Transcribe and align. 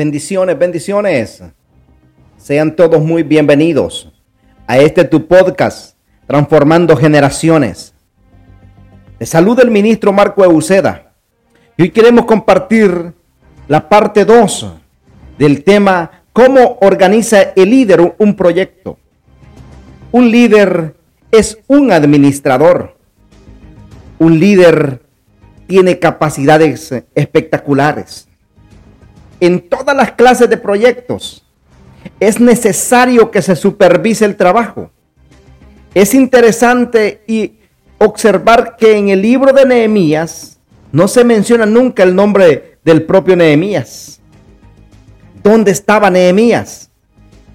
Bendiciones, 0.00 0.58
bendiciones. 0.58 1.42
Sean 2.38 2.74
todos 2.74 3.02
muy 3.02 3.22
bienvenidos 3.22 4.10
a 4.66 4.78
este 4.78 5.04
tu 5.04 5.26
podcast, 5.26 5.94
Transformando 6.26 6.96
Generaciones. 6.96 7.92
Te 9.18 9.26
saluda 9.26 9.62
el 9.62 9.70
ministro 9.70 10.10
Marco 10.10 10.42
Euseda. 10.42 11.12
Y 11.76 11.82
hoy 11.82 11.90
queremos 11.90 12.24
compartir 12.24 13.12
la 13.68 13.90
parte 13.90 14.24
2 14.24 14.72
del 15.36 15.62
tema 15.64 16.22
¿Cómo 16.32 16.78
organiza 16.80 17.52
el 17.54 17.68
líder 17.68 18.14
un 18.16 18.34
proyecto? 18.34 18.96
Un 20.12 20.30
líder 20.30 20.96
es 21.30 21.58
un 21.66 21.92
administrador. 21.92 22.96
Un 24.18 24.40
líder 24.40 25.02
tiene 25.66 25.98
capacidades 25.98 26.90
espectaculares 27.14 28.29
en 29.40 29.68
todas 29.68 29.96
las 29.96 30.12
clases 30.12 30.48
de 30.48 30.56
proyectos. 30.56 31.44
Es 32.18 32.40
necesario 32.40 33.30
que 33.30 33.42
se 33.42 33.56
supervise 33.56 34.24
el 34.24 34.36
trabajo. 34.36 34.90
Es 35.94 36.14
interesante 36.14 37.24
y 37.26 37.58
observar 37.98 38.76
que 38.76 38.96
en 38.96 39.08
el 39.08 39.22
libro 39.22 39.52
de 39.52 39.66
Nehemías 39.66 40.58
no 40.92 41.08
se 41.08 41.24
menciona 41.24 41.66
nunca 41.66 42.02
el 42.02 42.14
nombre 42.14 42.78
del 42.84 43.02
propio 43.02 43.36
Nehemías. 43.36 44.20
¿Dónde 45.42 45.70
estaba 45.70 46.10
Nehemías? 46.10 46.90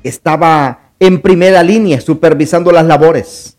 Estaba 0.03 0.91
en 0.99 1.21
primera 1.21 1.63
línea 1.63 2.01
supervisando 2.01 2.71
las 2.71 2.85
labores. 2.85 3.57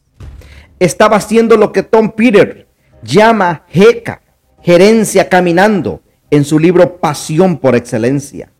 Estaba 0.78 1.16
haciendo 1.16 1.56
lo 1.56 1.72
que 1.72 1.82
Tom 1.82 2.10
Peter 2.10 2.66
llama 3.02 3.64
jeca, 3.68 4.22
gerencia 4.62 5.28
caminando, 5.28 6.02
en 6.30 6.44
su 6.44 6.58
libro 6.58 6.98
Pasión 6.98 7.58
por 7.58 7.74
Excelencia. 7.74 8.50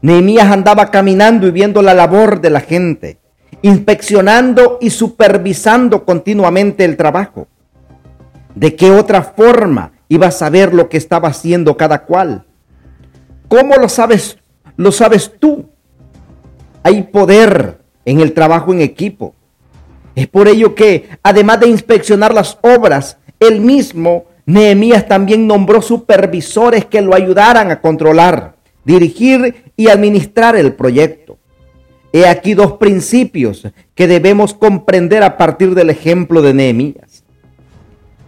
Nehemías 0.00 0.50
andaba 0.50 0.90
caminando 0.90 1.46
y 1.46 1.52
viendo 1.52 1.80
la 1.80 1.94
labor 1.94 2.40
de 2.40 2.50
la 2.50 2.60
gente, 2.60 3.18
inspeccionando 3.62 4.78
y 4.80 4.90
supervisando 4.90 6.04
continuamente 6.04 6.84
el 6.84 6.96
trabajo. 6.96 7.46
¿De 8.54 8.74
qué 8.74 8.90
otra 8.90 9.22
forma 9.22 9.92
iba 10.08 10.26
a 10.26 10.32
saber 10.32 10.74
lo 10.74 10.88
que 10.88 10.96
estaba 10.96 11.28
haciendo 11.28 11.76
cada 11.76 12.02
cual? 12.02 12.44
¿Cómo 13.48 13.76
lo 13.76 13.88
sabes? 13.88 14.38
Lo 14.76 14.90
sabes 14.90 15.32
tú. 15.38 15.70
Hay 16.82 17.04
poder 17.04 17.78
en 18.04 18.20
el 18.20 18.32
trabajo 18.32 18.72
en 18.72 18.80
equipo. 18.80 19.34
Es 20.14 20.26
por 20.26 20.48
ello 20.48 20.74
que, 20.74 21.08
además 21.22 21.60
de 21.60 21.68
inspeccionar 21.68 22.34
las 22.34 22.58
obras, 22.60 23.18
él 23.38 23.60
mismo 23.60 24.24
Nehemías 24.44 25.06
también 25.06 25.46
nombró 25.46 25.82
supervisores 25.82 26.84
que 26.86 27.00
lo 27.00 27.14
ayudaran 27.14 27.70
a 27.70 27.80
controlar, 27.80 28.56
dirigir 28.84 29.72
y 29.76 29.88
administrar 29.88 30.56
el 30.56 30.74
proyecto. 30.74 31.38
He 32.12 32.26
aquí 32.26 32.54
dos 32.54 32.72
principios 32.72 33.66
que 33.94 34.06
debemos 34.06 34.52
comprender 34.52 35.22
a 35.22 35.36
partir 35.36 35.74
del 35.74 35.90
ejemplo 35.90 36.42
de 36.42 36.54
Nehemías. 36.54 37.24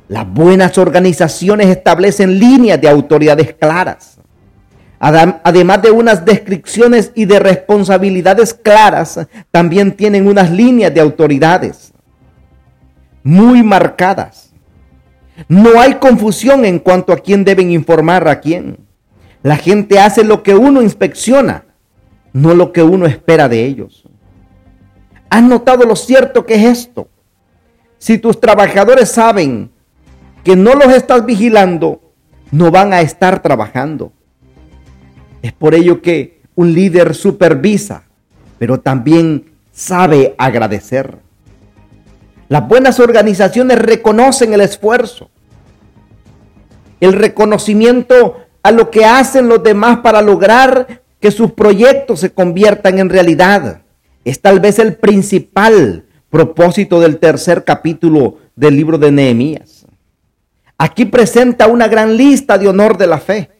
Las 0.08 0.30
buenas 0.30 0.78
organizaciones 0.78 1.68
establecen 1.68 2.38
líneas 2.38 2.80
de 2.80 2.88
autoridades 2.88 3.54
claras. 3.54 4.18
Además 5.00 5.82
de 5.82 5.90
unas 5.90 6.24
descripciones 6.24 7.12
y 7.14 7.26
de 7.26 7.38
responsabilidades 7.38 8.54
claras, 8.54 9.26
también 9.50 9.92
tienen 9.92 10.26
unas 10.26 10.50
líneas 10.50 10.94
de 10.94 11.00
autoridades 11.00 11.92
muy 13.22 13.62
marcadas 13.62 14.43
no 15.48 15.80
hay 15.80 15.94
confusión 15.94 16.64
en 16.64 16.78
cuanto 16.78 17.12
a 17.12 17.18
quién 17.18 17.44
deben 17.44 17.70
informar 17.70 18.28
a 18.28 18.40
quién. 18.40 18.78
La 19.42 19.56
gente 19.56 19.98
hace 19.98 20.24
lo 20.24 20.42
que 20.42 20.54
uno 20.54 20.80
inspecciona, 20.82 21.64
no 22.32 22.54
lo 22.54 22.72
que 22.72 22.82
uno 22.82 23.06
espera 23.06 23.48
de 23.48 23.64
ellos. 23.64 24.04
¿Has 25.28 25.42
notado 25.42 25.84
lo 25.84 25.96
cierto 25.96 26.46
que 26.46 26.54
es 26.54 26.64
esto? 26.64 27.08
Si 27.98 28.18
tus 28.18 28.38
trabajadores 28.40 29.10
saben 29.10 29.70
que 30.44 30.56
no 30.56 30.74
los 30.74 30.92
estás 30.92 31.26
vigilando, 31.26 32.00
no 32.50 32.70
van 32.70 32.92
a 32.92 33.00
estar 33.00 33.42
trabajando. 33.42 34.12
Es 35.42 35.52
por 35.52 35.74
ello 35.74 36.00
que 36.00 36.40
un 36.54 36.72
líder 36.72 37.14
supervisa, 37.14 38.04
pero 38.58 38.80
también 38.80 39.52
sabe 39.72 40.34
agradecer. 40.38 41.18
Las 42.48 42.68
buenas 42.68 43.00
organizaciones 43.00 43.78
reconocen 43.78 44.52
el 44.52 44.60
esfuerzo, 44.60 45.30
el 47.00 47.12
reconocimiento 47.12 48.36
a 48.62 48.70
lo 48.70 48.90
que 48.90 49.04
hacen 49.04 49.48
los 49.48 49.62
demás 49.62 49.98
para 49.98 50.22
lograr 50.22 51.02
que 51.20 51.30
sus 51.30 51.52
proyectos 51.52 52.20
se 52.20 52.32
conviertan 52.32 52.98
en 52.98 53.08
realidad. 53.08 53.82
Es 54.24 54.40
tal 54.40 54.60
vez 54.60 54.78
el 54.78 54.96
principal 54.96 56.04
propósito 56.30 57.00
del 57.00 57.18
tercer 57.18 57.64
capítulo 57.64 58.38
del 58.56 58.76
libro 58.76 58.98
de 58.98 59.10
Nehemías. 59.10 59.86
Aquí 60.76 61.04
presenta 61.04 61.66
una 61.66 61.88
gran 61.88 62.16
lista 62.16 62.58
de 62.58 62.68
honor 62.68 62.98
de 62.98 63.06
la 63.06 63.18
fe, 63.18 63.50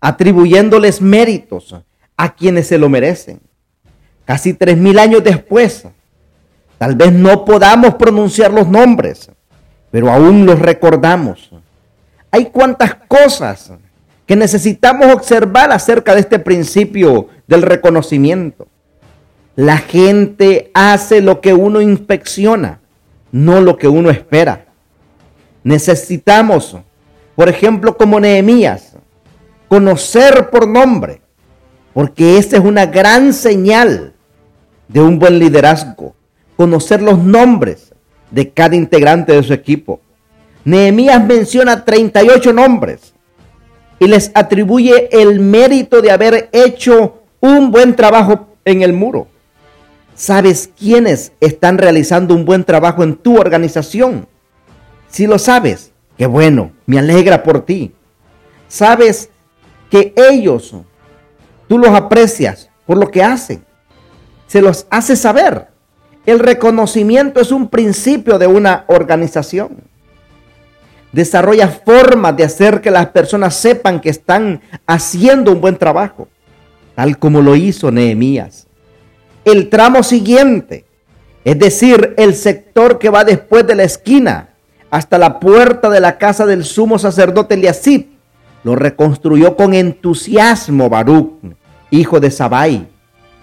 atribuyéndoles 0.00 1.00
méritos 1.00 1.76
a 2.16 2.34
quienes 2.34 2.66
se 2.68 2.78
lo 2.78 2.88
merecen. 2.88 3.40
Casi 4.24 4.54
tres 4.54 4.78
mil 4.78 4.98
años 4.98 5.22
después, 5.22 5.86
Tal 6.78 6.96
vez 6.96 7.12
no 7.12 7.44
podamos 7.44 7.94
pronunciar 7.94 8.52
los 8.52 8.68
nombres, 8.68 9.30
pero 9.90 10.10
aún 10.10 10.44
los 10.44 10.58
recordamos. 10.58 11.50
Hay 12.30 12.46
cuantas 12.46 12.96
cosas 13.06 13.72
que 14.26 14.36
necesitamos 14.36 15.12
observar 15.12 15.70
acerca 15.70 16.14
de 16.14 16.20
este 16.20 16.38
principio 16.38 17.28
del 17.46 17.62
reconocimiento. 17.62 18.66
La 19.54 19.78
gente 19.78 20.70
hace 20.74 21.20
lo 21.20 21.40
que 21.40 21.54
uno 21.54 21.80
inspecciona, 21.80 22.80
no 23.30 23.60
lo 23.60 23.76
que 23.76 23.86
uno 23.86 24.10
espera. 24.10 24.66
Necesitamos, 25.62 26.76
por 27.36 27.48
ejemplo, 27.48 27.96
como 27.96 28.18
Nehemías, 28.18 28.94
conocer 29.68 30.50
por 30.50 30.66
nombre, 30.66 31.20
porque 31.92 32.38
esa 32.38 32.56
es 32.56 32.64
una 32.64 32.86
gran 32.86 33.32
señal 33.32 34.14
de 34.88 35.00
un 35.00 35.20
buen 35.20 35.38
liderazgo 35.38 36.14
conocer 36.56 37.02
los 37.02 37.18
nombres 37.18 37.92
de 38.30 38.50
cada 38.50 38.76
integrante 38.76 39.32
de 39.32 39.42
su 39.42 39.52
equipo. 39.52 40.00
Nehemías 40.64 41.24
menciona 41.24 41.84
38 41.84 42.52
nombres 42.52 43.14
y 43.98 44.06
les 44.06 44.30
atribuye 44.34 45.08
el 45.12 45.40
mérito 45.40 46.00
de 46.00 46.10
haber 46.10 46.48
hecho 46.52 47.22
un 47.40 47.70
buen 47.70 47.94
trabajo 47.94 48.48
en 48.64 48.82
el 48.82 48.92
muro. 48.92 49.28
¿Sabes 50.14 50.70
quiénes 50.78 51.32
están 51.40 51.76
realizando 51.78 52.34
un 52.34 52.44
buen 52.44 52.64
trabajo 52.64 53.02
en 53.02 53.16
tu 53.16 53.38
organización? 53.38 54.26
Si 55.08 55.26
lo 55.26 55.38
sabes, 55.38 55.92
qué 56.16 56.26
bueno, 56.26 56.72
me 56.86 56.98
alegra 56.98 57.42
por 57.42 57.64
ti. 57.64 57.92
Sabes 58.68 59.28
que 59.90 60.12
ellos, 60.16 60.74
tú 61.68 61.78
los 61.78 61.90
aprecias 61.90 62.70
por 62.86 62.96
lo 62.96 63.10
que 63.10 63.22
hacen. 63.22 63.64
Se 64.46 64.62
los 64.62 64.86
hace 64.90 65.16
saber. 65.16 65.73
El 66.26 66.38
reconocimiento 66.38 67.40
es 67.40 67.52
un 67.52 67.68
principio 67.68 68.38
de 68.38 68.46
una 68.46 68.84
organización. 68.86 69.76
Desarrolla 71.12 71.68
formas 71.68 72.36
de 72.36 72.44
hacer 72.44 72.80
que 72.80 72.90
las 72.90 73.08
personas 73.08 73.54
sepan 73.54 74.00
que 74.00 74.08
están 74.08 74.62
haciendo 74.86 75.52
un 75.52 75.60
buen 75.60 75.76
trabajo, 75.76 76.28
tal 76.94 77.18
como 77.18 77.40
lo 77.40 77.54
hizo 77.54 77.90
Nehemías. 77.90 78.66
El 79.44 79.68
tramo 79.68 80.02
siguiente, 80.02 80.86
es 81.44 81.58
decir, 81.58 82.14
el 82.16 82.34
sector 82.34 82.98
que 82.98 83.10
va 83.10 83.24
después 83.24 83.66
de 83.66 83.74
la 83.74 83.84
esquina 83.84 84.48
hasta 84.90 85.18
la 85.18 85.38
puerta 85.38 85.90
de 85.90 86.00
la 86.00 86.16
casa 86.16 86.46
del 86.46 86.64
sumo 86.64 86.98
sacerdote 86.98 87.54
Eliasib, 87.54 88.06
lo 88.62 88.74
reconstruyó 88.74 89.56
con 89.56 89.74
entusiasmo 89.74 90.88
Baruch, 90.88 91.34
hijo 91.90 92.18
de 92.18 92.30
Sabai. 92.30 92.88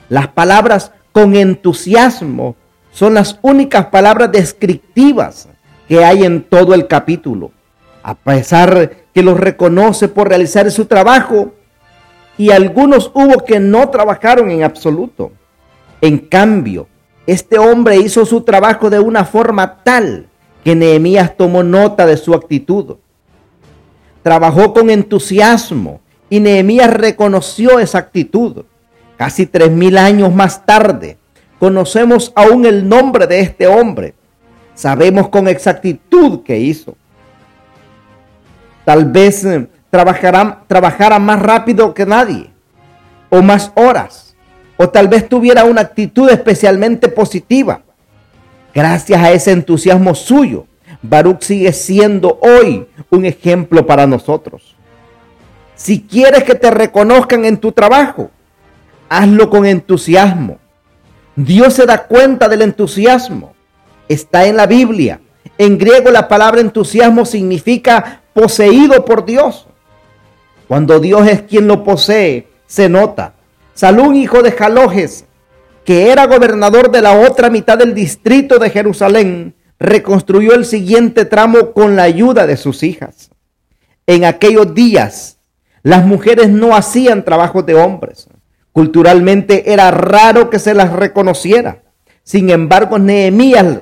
Las 0.09 0.27
palabras 0.29 0.91
con 1.11 1.35
entusiasmo 1.35 2.55
son 2.91 3.13
las 3.15 3.39
únicas 3.41 3.87
palabras 3.87 4.31
descriptivas 4.31 5.47
que 5.87 6.03
hay 6.03 6.23
en 6.23 6.43
todo 6.43 6.73
el 6.73 6.87
capítulo. 6.87 7.51
A 8.03 8.15
pesar 8.15 8.91
que 9.13 9.23
los 9.23 9.39
reconoce 9.39 10.07
por 10.07 10.29
realizar 10.29 10.69
su 10.71 10.85
trabajo, 10.85 11.53
y 12.37 12.51
algunos 12.51 13.11
hubo 13.13 13.45
que 13.45 13.59
no 13.59 13.89
trabajaron 13.89 14.49
en 14.49 14.63
absoluto. 14.63 15.31
En 16.01 16.17
cambio, 16.17 16.87
este 17.27 17.59
hombre 17.59 17.97
hizo 17.97 18.25
su 18.25 18.41
trabajo 18.41 18.89
de 18.89 18.99
una 18.99 19.25
forma 19.25 19.83
tal 19.83 20.27
que 20.63 20.75
Nehemías 20.75 21.37
tomó 21.37 21.61
nota 21.61 22.05
de 22.05 22.17
su 22.17 22.33
actitud. 22.33 22.95
Trabajó 24.23 24.73
con 24.73 24.89
entusiasmo 24.89 26.01
y 26.29 26.39
Nehemías 26.39 26.91
reconoció 26.91 27.79
esa 27.79 27.99
actitud. 27.99 28.65
Casi 29.17 29.45
tres 29.45 29.71
mil 29.71 29.97
años 29.97 30.33
más 30.33 30.65
tarde, 30.65 31.17
Conocemos 31.61 32.33
aún 32.35 32.65
el 32.65 32.89
nombre 32.89 33.27
de 33.27 33.39
este 33.39 33.67
hombre. 33.67 34.15
Sabemos 34.73 35.29
con 35.29 35.47
exactitud 35.47 36.41
qué 36.43 36.57
hizo. 36.57 36.95
Tal 38.83 39.05
vez 39.05 39.45
eh, 39.45 39.67
trabajara, 39.91 40.63
trabajara 40.65 41.19
más 41.19 41.39
rápido 41.39 41.93
que 41.93 42.03
nadie. 42.03 42.49
o 43.29 43.43
más 43.43 43.71
horas, 43.75 44.35
o 44.75 44.89
tal 44.89 45.07
vez 45.07 45.29
tuviera 45.29 45.63
una 45.63 45.81
actitud 45.81 46.31
especialmente 46.31 47.07
positiva. 47.09 47.81
Gracias 48.73 49.21
a 49.21 49.31
ese 49.31 49.51
entusiasmo 49.51 50.15
suyo, 50.15 50.65
Baruch 51.03 51.43
sigue 51.43 51.71
siendo 51.73 52.39
hoy 52.41 52.87
un 53.11 53.23
ejemplo 53.23 53.85
para 53.85 54.07
nosotros. 54.07 54.75
Si 55.75 56.01
quieres 56.01 56.43
que 56.43 56.55
te 56.55 56.71
reconozcan 56.71 57.45
en 57.45 57.57
tu 57.57 57.71
trabajo, 57.71 58.31
hazlo 59.07 59.51
con 59.51 59.67
entusiasmo. 59.67 60.57
Dios 61.35 61.73
se 61.73 61.85
da 61.85 62.05
cuenta 62.07 62.49
del 62.49 62.61
entusiasmo. 62.61 63.53
Está 64.07 64.45
en 64.45 64.57
la 64.57 64.65
Biblia. 64.65 65.21
En 65.57 65.77
griego 65.77 66.11
la 66.11 66.27
palabra 66.27 66.61
entusiasmo 66.61 67.25
significa 67.25 68.21
poseído 68.33 69.05
por 69.05 69.25
Dios. 69.25 69.67
Cuando 70.67 70.99
Dios 70.99 71.27
es 71.27 71.41
quien 71.41 71.67
lo 71.67 71.83
posee, 71.83 72.47
se 72.65 72.89
nota. 72.89 73.33
Salún, 73.73 74.15
hijo 74.15 74.41
de 74.41 74.51
Jalojes, 74.51 75.25
que 75.85 76.11
era 76.11 76.27
gobernador 76.27 76.91
de 76.91 77.01
la 77.01 77.13
otra 77.13 77.49
mitad 77.49 77.77
del 77.77 77.93
distrito 77.93 78.59
de 78.59 78.69
Jerusalén, 78.69 79.55
reconstruyó 79.79 80.53
el 80.53 80.65
siguiente 80.65 81.25
tramo 81.25 81.71
con 81.71 81.95
la 81.95 82.03
ayuda 82.03 82.45
de 82.45 82.57
sus 82.57 82.83
hijas. 82.83 83.31
En 84.05 84.25
aquellos 84.25 84.73
días, 84.73 85.39
las 85.83 86.05
mujeres 86.05 86.49
no 86.49 86.75
hacían 86.75 87.25
trabajos 87.25 87.65
de 87.65 87.75
hombres. 87.75 88.27
Culturalmente 88.71 89.73
era 89.73 89.91
raro 89.91 90.49
que 90.49 90.59
se 90.59 90.73
las 90.73 90.93
reconociera. 90.93 91.83
Sin 92.23 92.49
embargo, 92.49 92.99
Nehemías 92.99 93.81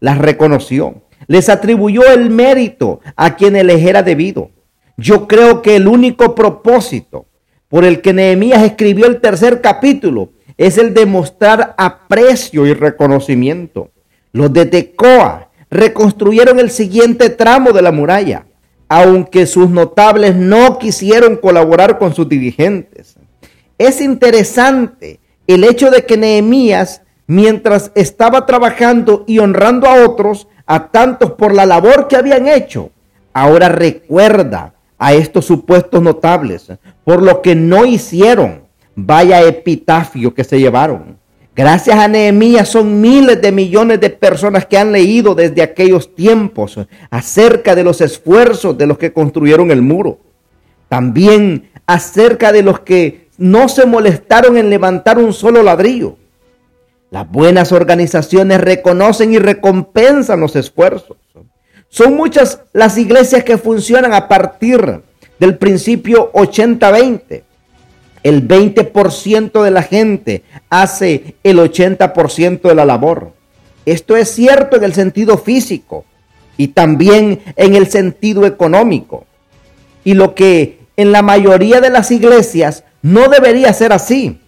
las 0.00 0.18
reconoció. 0.18 1.02
Les 1.26 1.48
atribuyó 1.48 2.04
el 2.12 2.30
mérito 2.30 3.00
a 3.16 3.36
quienes 3.36 3.64
les 3.64 3.84
era 3.84 4.02
debido. 4.02 4.50
Yo 4.96 5.26
creo 5.26 5.62
que 5.62 5.76
el 5.76 5.88
único 5.88 6.34
propósito 6.34 7.26
por 7.68 7.84
el 7.84 8.00
que 8.00 8.12
Nehemías 8.12 8.62
escribió 8.62 9.06
el 9.06 9.20
tercer 9.20 9.60
capítulo 9.60 10.30
es 10.56 10.78
el 10.78 10.94
de 10.94 11.06
mostrar 11.06 11.74
aprecio 11.78 12.66
y 12.66 12.74
reconocimiento. 12.74 13.90
Los 14.32 14.52
de 14.52 14.66
Tecoa 14.66 15.50
reconstruyeron 15.70 16.58
el 16.58 16.70
siguiente 16.70 17.30
tramo 17.30 17.72
de 17.72 17.82
la 17.82 17.92
muralla 17.92 18.46
aunque 18.88 19.46
sus 19.46 19.70
notables 19.70 20.36
no 20.36 20.78
quisieron 20.78 21.36
colaborar 21.36 21.98
con 21.98 22.14
sus 22.14 22.28
dirigentes. 22.28 22.95
Es 23.78 24.00
interesante 24.00 25.20
el 25.46 25.64
hecho 25.64 25.90
de 25.90 26.04
que 26.04 26.16
Nehemías, 26.16 27.02
mientras 27.26 27.92
estaba 27.94 28.46
trabajando 28.46 29.24
y 29.26 29.38
honrando 29.38 29.86
a 29.86 30.04
otros, 30.04 30.48
a 30.66 30.88
tantos 30.88 31.32
por 31.32 31.54
la 31.54 31.66
labor 31.66 32.08
que 32.08 32.16
habían 32.16 32.48
hecho, 32.48 32.90
ahora 33.32 33.68
recuerda 33.68 34.74
a 34.98 35.12
estos 35.12 35.44
supuestos 35.44 36.02
notables 36.02 36.72
por 37.04 37.22
lo 37.22 37.42
que 37.42 37.54
no 37.54 37.84
hicieron. 37.84 38.62
Vaya 38.94 39.42
epitafio 39.42 40.32
que 40.32 40.42
se 40.42 40.58
llevaron. 40.58 41.18
Gracias 41.54 41.98
a 41.98 42.08
Nehemías 42.08 42.68
son 42.68 43.00
miles 43.00 43.40
de 43.40 43.52
millones 43.52 44.00
de 44.00 44.10
personas 44.10 44.66
que 44.66 44.78
han 44.78 44.92
leído 44.92 45.34
desde 45.34 45.62
aquellos 45.62 46.14
tiempos 46.14 46.78
acerca 47.10 47.74
de 47.74 47.84
los 47.84 48.00
esfuerzos 48.00 48.76
de 48.76 48.86
los 48.86 48.98
que 48.98 49.12
construyeron 49.12 49.70
el 49.70 49.82
muro. 49.82 50.18
También 50.88 51.70
acerca 51.86 52.52
de 52.52 52.62
los 52.62 52.80
que 52.80 53.25
no 53.38 53.68
se 53.68 53.86
molestaron 53.86 54.56
en 54.56 54.70
levantar 54.70 55.18
un 55.18 55.32
solo 55.32 55.62
ladrillo. 55.62 56.16
Las 57.10 57.30
buenas 57.30 57.72
organizaciones 57.72 58.60
reconocen 58.60 59.32
y 59.32 59.38
recompensan 59.38 60.40
los 60.40 60.56
esfuerzos. 60.56 61.16
Son 61.88 62.14
muchas 62.14 62.60
las 62.72 62.98
iglesias 62.98 63.44
que 63.44 63.58
funcionan 63.58 64.12
a 64.12 64.28
partir 64.28 65.02
del 65.38 65.56
principio 65.56 66.32
80-20 66.32 67.42
el 68.26 68.48
20% 68.48 69.62
de 69.62 69.70
la 69.70 69.84
gente 69.84 70.42
hace 70.68 71.36
el 71.44 71.60
80% 71.60 72.60
de 72.62 72.74
la 72.74 72.84
labor. 72.84 73.34
Esto 73.84 74.16
es 74.16 74.32
cierto 74.32 74.76
en 74.76 74.82
el 74.82 74.94
sentido 74.94 75.38
físico 75.38 76.04
y 76.56 76.68
también 76.68 77.40
en 77.54 77.76
el 77.76 77.86
sentido 77.86 78.44
económico. 78.44 79.26
Y 80.02 80.14
lo 80.14 80.34
que 80.34 80.80
en 80.96 81.12
la 81.12 81.22
mayoría 81.22 81.80
de 81.80 81.90
las 81.90 82.10
iglesias 82.10 82.82
no 83.06 83.28
debería 83.28 83.72
ser 83.72 83.92
así, 83.92 84.40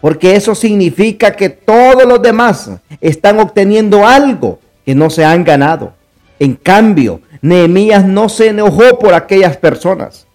porque 0.00 0.36
eso 0.36 0.54
significa 0.54 1.34
que 1.34 1.48
todos 1.48 2.04
los 2.04 2.22
demás 2.22 2.70
están 3.00 3.40
obteniendo 3.40 4.06
algo 4.06 4.60
que 4.86 4.94
no 4.94 5.10
se 5.10 5.24
han 5.24 5.42
ganado. 5.42 5.94
En 6.38 6.54
cambio, 6.54 7.22
Nehemías 7.42 8.04
no 8.04 8.28
se 8.28 8.50
enojó 8.50 9.00
por 9.00 9.14
aquellas 9.14 9.56
personas. 9.56 10.28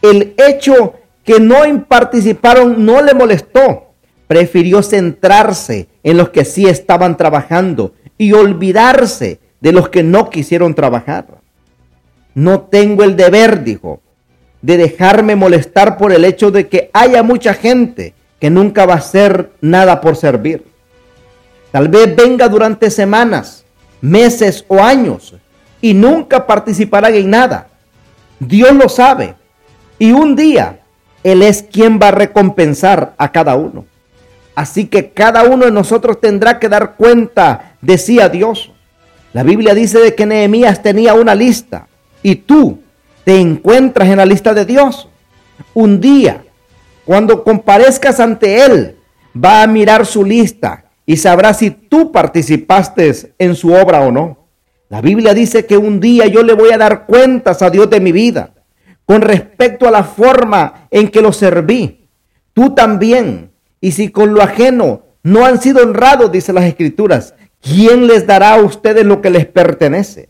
El 0.00 0.34
hecho 0.38 0.94
que 1.22 1.40
no 1.40 1.58
participaron 1.86 2.86
no 2.86 3.02
le 3.02 3.12
molestó. 3.12 3.90
Prefirió 4.26 4.82
centrarse 4.82 5.88
en 6.02 6.16
los 6.16 6.30
que 6.30 6.46
sí 6.46 6.66
estaban 6.66 7.18
trabajando 7.18 7.92
y 8.16 8.32
olvidarse 8.32 9.40
de 9.60 9.72
los 9.72 9.90
que 9.90 10.02
no 10.02 10.30
quisieron 10.30 10.74
trabajar. 10.74 11.26
No 12.32 12.62
tengo 12.62 13.04
el 13.04 13.14
deber, 13.14 13.62
dijo, 13.62 14.00
de 14.62 14.76
dejarme 14.76 15.36
molestar 15.36 15.96
por 15.96 16.12
el 16.12 16.24
hecho 16.24 16.50
de 16.50 16.68
que 16.68 16.90
haya 16.92 17.22
mucha 17.22 17.54
gente 17.54 18.14
que 18.38 18.50
nunca 18.50 18.86
va 18.86 18.94
a 18.94 18.98
hacer 18.98 19.50
nada 19.60 20.00
por 20.00 20.16
servir. 20.16 20.64
Tal 21.70 21.88
vez 21.88 22.14
venga 22.16 22.48
durante 22.48 22.90
semanas, 22.90 23.64
meses 24.00 24.64
o 24.68 24.82
años 24.82 25.34
y 25.80 25.94
nunca 25.94 26.46
participará 26.46 27.08
en 27.10 27.30
nada. 27.30 27.68
Dios 28.38 28.72
lo 28.72 28.88
sabe. 28.88 29.34
Y 29.98 30.12
un 30.12 30.34
día 30.34 30.80
él 31.22 31.42
es 31.42 31.62
quien 31.62 31.98
va 32.02 32.08
a 32.08 32.12
recompensar 32.12 33.14
a 33.18 33.30
cada 33.30 33.54
uno. 33.54 33.84
Así 34.54 34.86
que 34.86 35.10
cada 35.10 35.44
uno 35.44 35.66
de 35.66 35.70
nosotros 35.70 36.20
tendrá 36.20 36.58
que 36.58 36.68
dar 36.68 36.96
cuenta 36.96 37.76
de 37.80 37.98
sí 37.98 38.20
a 38.20 38.28
Dios. 38.28 38.72
La 39.32 39.42
Biblia 39.42 39.74
dice 39.74 40.00
de 40.00 40.14
que 40.14 40.26
Nehemías 40.26 40.82
tenía 40.82 41.14
una 41.14 41.34
lista 41.34 41.86
y 42.22 42.36
tú 42.36 42.79
te 43.24 43.38
encuentras 43.38 44.08
en 44.08 44.18
la 44.18 44.26
lista 44.26 44.54
de 44.54 44.64
Dios. 44.64 45.08
Un 45.74 46.00
día, 46.00 46.44
cuando 47.04 47.44
comparezcas 47.44 48.20
ante 48.20 48.64
Él, 48.64 48.96
va 49.36 49.62
a 49.62 49.66
mirar 49.66 50.06
su 50.06 50.24
lista 50.24 50.84
y 51.06 51.16
sabrá 51.16 51.54
si 51.54 51.70
tú 51.70 52.12
participaste 52.12 53.34
en 53.38 53.54
su 53.54 53.72
obra 53.72 54.00
o 54.00 54.12
no. 54.12 54.46
La 54.88 55.00
Biblia 55.00 55.34
dice 55.34 55.66
que 55.66 55.76
un 55.76 56.00
día 56.00 56.26
yo 56.26 56.42
le 56.42 56.52
voy 56.52 56.72
a 56.72 56.78
dar 56.78 57.06
cuentas 57.06 57.62
a 57.62 57.70
Dios 57.70 57.88
de 57.90 58.00
mi 58.00 58.12
vida 58.12 58.54
con 59.06 59.22
respecto 59.22 59.88
a 59.88 59.90
la 59.90 60.04
forma 60.04 60.86
en 60.90 61.08
que 61.08 61.20
lo 61.20 61.32
serví. 61.32 62.08
Tú 62.52 62.74
también. 62.74 63.50
Y 63.80 63.92
si 63.92 64.10
con 64.10 64.34
lo 64.34 64.42
ajeno 64.42 65.02
no 65.22 65.44
han 65.44 65.60
sido 65.60 65.82
honrados, 65.82 66.30
dice 66.30 66.52
las 66.52 66.64
escrituras, 66.64 67.34
¿quién 67.60 68.06
les 68.06 68.26
dará 68.26 68.54
a 68.54 68.62
ustedes 68.62 69.04
lo 69.04 69.20
que 69.20 69.30
les 69.30 69.46
pertenece? 69.46 70.28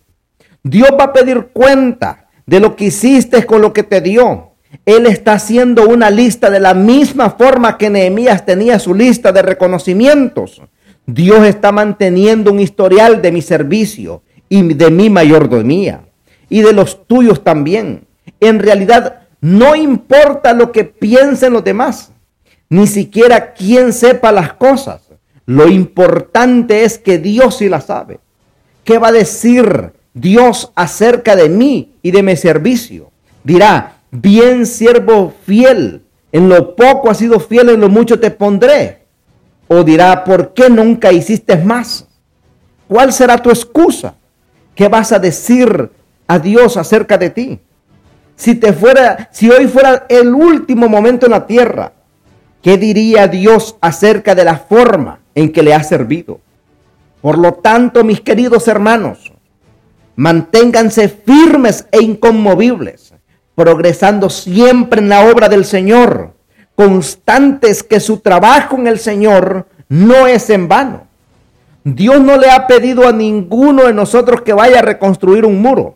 Dios 0.62 0.90
va 0.98 1.04
a 1.04 1.12
pedir 1.12 1.48
cuenta 1.52 2.28
de 2.50 2.58
lo 2.58 2.74
que 2.74 2.86
hiciste 2.86 3.46
con 3.46 3.62
lo 3.62 3.72
que 3.72 3.84
te 3.84 4.00
dio. 4.00 4.54
Él 4.84 5.06
está 5.06 5.34
haciendo 5.34 5.88
una 5.88 6.10
lista 6.10 6.50
de 6.50 6.58
la 6.58 6.74
misma 6.74 7.30
forma 7.30 7.78
que 7.78 7.90
Nehemías 7.90 8.44
tenía 8.44 8.80
su 8.80 8.92
lista 8.92 9.30
de 9.30 9.40
reconocimientos. 9.40 10.60
Dios 11.06 11.46
está 11.46 11.70
manteniendo 11.70 12.50
un 12.50 12.58
historial 12.58 13.22
de 13.22 13.30
mi 13.30 13.40
servicio 13.40 14.24
y 14.48 14.74
de 14.74 14.90
mi 14.90 15.10
mayordomía 15.10 16.00
y 16.48 16.62
de 16.62 16.72
los 16.72 17.06
tuyos 17.06 17.44
también 17.44 18.08
en 18.40 18.58
realidad 18.58 19.28
no 19.40 19.76
importa 19.76 20.52
lo 20.52 20.72
que 20.72 20.82
piensen 20.82 21.52
los 21.52 21.62
demás, 21.62 22.10
ni 22.68 22.88
siquiera 22.88 23.54
quien 23.54 23.92
sepa 23.92 24.32
las 24.32 24.54
cosas. 24.54 25.02
Lo 25.46 25.68
importante 25.68 26.82
es 26.82 26.98
que 26.98 27.18
Dios 27.18 27.58
sí 27.58 27.68
las 27.68 27.84
sabe. 27.84 28.18
¿Qué 28.82 28.98
va 28.98 29.08
a 29.08 29.12
decir 29.12 29.92
Dios 30.14 30.72
acerca 30.74 31.36
de 31.36 31.48
mí 31.48 31.89
y 32.02 32.10
de 32.10 32.22
mi 32.22 32.36
servicio? 32.36 33.10
Dirá, 33.44 33.96
bien 34.10 34.66
siervo 34.66 35.32
fiel, 35.44 36.02
en 36.32 36.48
lo 36.48 36.76
poco 36.76 37.10
has 37.10 37.18
sido 37.18 37.40
fiel, 37.40 37.70
en 37.70 37.80
lo 37.80 37.88
mucho 37.88 38.20
te 38.20 38.30
pondré. 38.30 39.04
O 39.68 39.84
dirá, 39.84 40.24
¿por 40.24 40.52
qué 40.52 40.68
nunca 40.68 41.12
hiciste 41.12 41.56
más? 41.56 42.06
¿Cuál 42.88 43.12
será 43.12 43.38
tu 43.38 43.50
excusa? 43.50 44.14
¿Qué 44.74 44.88
vas 44.88 45.12
a 45.12 45.18
decir 45.18 45.90
a 46.26 46.38
Dios 46.38 46.76
acerca 46.76 47.16
de 47.18 47.30
ti? 47.30 47.60
si 48.40 48.54
te 48.54 48.72
fuera, 48.72 49.28
si 49.32 49.50
hoy 49.50 49.68
fuera 49.68 50.06
el 50.08 50.34
último 50.34 50.88
momento 50.88 51.26
en 51.26 51.32
la 51.32 51.46
tierra, 51.46 51.92
¿qué 52.62 52.78
diría 52.78 53.28
Dios 53.28 53.76
acerca 53.82 54.34
de 54.34 54.44
la 54.44 54.56
forma 54.56 55.20
en 55.34 55.52
que 55.52 55.62
le 55.62 55.74
ha 55.74 55.82
servido? 55.82 56.40
Por 57.20 57.36
lo 57.36 57.52
tanto, 57.52 58.02
mis 58.02 58.22
queridos 58.22 58.66
hermanos, 58.66 59.29
manténganse 60.20 61.08
firmes 61.08 61.86
e 61.90 62.02
inconmovibles, 62.02 63.14
progresando 63.54 64.28
siempre 64.28 65.00
en 65.00 65.08
la 65.08 65.24
obra 65.24 65.48
del 65.48 65.64
Señor, 65.64 66.34
constantes 66.74 67.82
que 67.82 68.00
su 68.00 68.18
trabajo 68.18 68.76
en 68.76 68.86
el 68.86 68.98
Señor 68.98 69.66
no 69.88 70.26
es 70.26 70.50
en 70.50 70.68
vano. 70.68 71.06
Dios 71.84 72.20
no 72.20 72.36
le 72.36 72.50
ha 72.50 72.66
pedido 72.66 73.08
a 73.08 73.12
ninguno 73.12 73.84
de 73.84 73.94
nosotros 73.94 74.42
que 74.42 74.52
vaya 74.52 74.80
a 74.80 74.82
reconstruir 74.82 75.46
un 75.46 75.62
muro. 75.62 75.94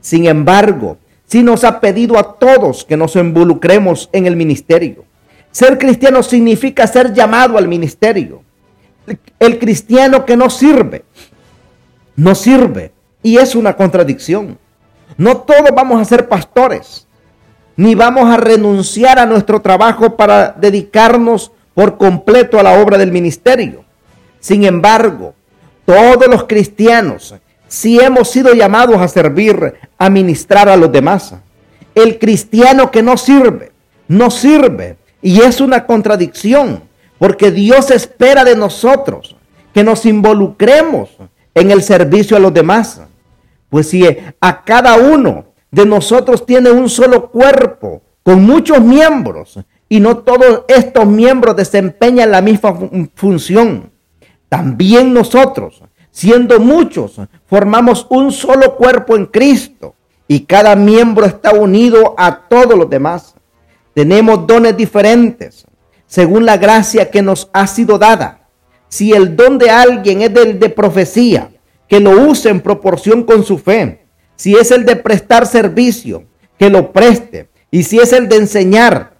Sin 0.00 0.26
embargo, 0.26 0.96
si 1.26 1.42
nos 1.42 1.62
ha 1.62 1.80
pedido 1.80 2.18
a 2.18 2.38
todos 2.38 2.86
que 2.86 2.96
nos 2.96 3.14
involucremos 3.14 4.08
en 4.14 4.24
el 4.24 4.36
ministerio. 4.36 5.04
Ser 5.50 5.76
cristiano 5.76 6.22
significa 6.22 6.86
ser 6.86 7.12
llamado 7.12 7.58
al 7.58 7.68
ministerio. 7.68 8.42
El 9.38 9.58
cristiano 9.58 10.24
que 10.24 10.38
no 10.38 10.48
sirve, 10.48 11.04
no 12.16 12.34
sirve. 12.34 12.92
Y 13.22 13.36
es 13.38 13.54
una 13.54 13.76
contradicción. 13.76 14.58
No 15.16 15.38
todos 15.38 15.70
vamos 15.74 16.00
a 16.00 16.04
ser 16.04 16.28
pastores, 16.28 17.06
ni 17.76 17.94
vamos 17.94 18.32
a 18.32 18.36
renunciar 18.36 19.18
a 19.18 19.26
nuestro 19.26 19.60
trabajo 19.60 20.16
para 20.16 20.52
dedicarnos 20.52 21.52
por 21.74 21.98
completo 21.98 22.58
a 22.58 22.62
la 22.62 22.80
obra 22.80 22.98
del 22.98 23.12
ministerio. 23.12 23.84
Sin 24.38 24.64
embargo, 24.64 25.34
todos 25.84 26.28
los 26.28 26.44
cristianos, 26.44 27.34
si 27.68 28.00
hemos 28.00 28.30
sido 28.30 28.54
llamados 28.54 28.96
a 28.96 29.08
servir, 29.08 29.74
a 29.98 30.10
ministrar 30.10 30.68
a 30.68 30.76
los 30.76 30.90
demás. 30.90 31.34
El 31.94 32.18
cristiano 32.18 32.90
que 32.90 33.02
no 33.02 33.16
sirve, 33.16 33.72
no 34.08 34.30
sirve. 34.30 34.96
Y 35.22 35.42
es 35.42 35.60
una 35.60 35.86
contradicción, 35.86 36.82
porque 37.18 37.50
Dios 37.50 37.90
espera 37.90 38.44
de 38.44 38.56
nosotros 38.56 39.36
que 39.74 39.84
nos 39.84 40.06
involucremos 40.06 41.10
en 41.54 41.70
el 41.70 41.82
servicio 41.82 42.36
a 42.36 42.40
los 42.40 42.54
demás. 42.54 43.02
Pues 43.70 43.88
si 43.88 44.04
a 44.40 44.64
cada 44.64 44.96
uno 44.96 45.46
de 45.70 45.86
nosotros 45.86 46.44
tiene 46.44 46.70
un 46.70 46.90
solo 46.90 47.30
cuerpo 47.30 48.02
con 48.22 48.44
muchos 48.44 48.80
miembros 48.80 49.58
y 49.88 50.00
no 50.00 50.18
todos 50.18 50.64
estos 50.68 51.06
miembros 51.06 51.56
desempeñan 51.56 52.32
la 52.32 52.42
misma 52.42 52.76
función, 53.14 53.90
también 54.48 55.14
nosotros, 55.14 55.82
siendo 56.10 56.58
muchos, 56.58 57.20
formamos 57.46 58.06
un 58.10 58.32
solo 58.32 58.76
cuerpo 58.76 59.16
en 59.16 59.26
Cristo 59.26 59.94
y 60.26 60.40
cada 60.40 60.74
miembro 60.76 61.24
está 61.24 61.52
unido 61.52 62.14
a 62.18 62.48
todos 62.48 62.76
los 62.76 62.90
demás. 62.90 63.34
Tenemos 63.94 64.46
dones 64.46 64.76
diferentes 64.76 65.64
según 66.06 66.44
la 66.44 66.56
gracia 66.56 67.08
que 67.08 67.22
nos 67.22 67.48
ha 67.52 67.68
sido 67.68 67.96
dada. 67.96 68.48
Si 68.88 69.12
el 69.12 69.36
don 69.36 69.58
de 69.58 69.70
alguien 69.70 70.22
es 70.22 70.34
del 70.34 70.58
de 70.58 70.68
profecía, 70.68 71.50
que 71.90 71.98
lo 71.98 72.12
use 72.28 72.48
en 72.48 72.60
proporción 72.60 73.24
con 73.24 73.44
su 73.44 73.58
fe. 73.58 74.06
Si 74.36 74.54
es 74.54 74.70
el 74.70 74.86
de 74.86 74.94
prestar 74.94 75.44
servicio, 75.44 76.24
que 76.56 76.70
lo 76.70 76.92
preste. 76.92 77.48
Y 77.72 77.82
si 77.82 77.98
es 77.98 78.12
el 78.12 78.28
de 78.28 78.36
enseñar, 78.36 79.16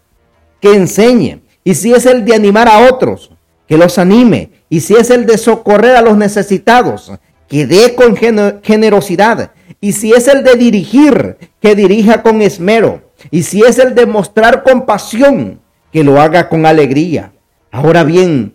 que 0.61 0.75
enseñe. 0.75 1.43
Y 1.65 1.75
si 1.75 1.93
es 1.93 2.07
el 2.07 2.25
de 2.25 2.35
animar 2.35 2.69
a 2.69 2.89
otros, 2.89 3.33
que 3.67 3.77
los 3.77 3.99
anime. 3.99 4.53
Y 4.69 4.81
si 4.81 4.95
es 4.95 5.11
el 5.11 5.27
de 5.27 5.37
socorrer 5.37 5.97
a 5.97 6.01
los 6.01 6.17
necesitados, 6.17 7.13
que 7.49 7.67
dé 7.67 7.97
con 7.97 8.17
generosidad. 8.63 9.51
Y 9.81 9.93
si 9.93 10.13
es 10.13 10.29
el 10.29 10.45
de 10.45 10.55
dirigir, 10.55 11.39
que 11.61 11.75
dirija 11.75 12.23
con 12.23 12.41
esmero. 12.41 13.03
Y 13.33 13.43
si 13.43 13.63
es 13.63 13.81
el 13.81 13.97
de 13.97 14.07
mostrar 14.07 14.63
compasión, 14.63 15.61
que 15.93 16.05
lo 16.05 16.21
haga 16.21 16.49
con 16.49 16.65
alegría. 16.67 17.33
Ahora 17.73 18.05
bien, 18.05 18.55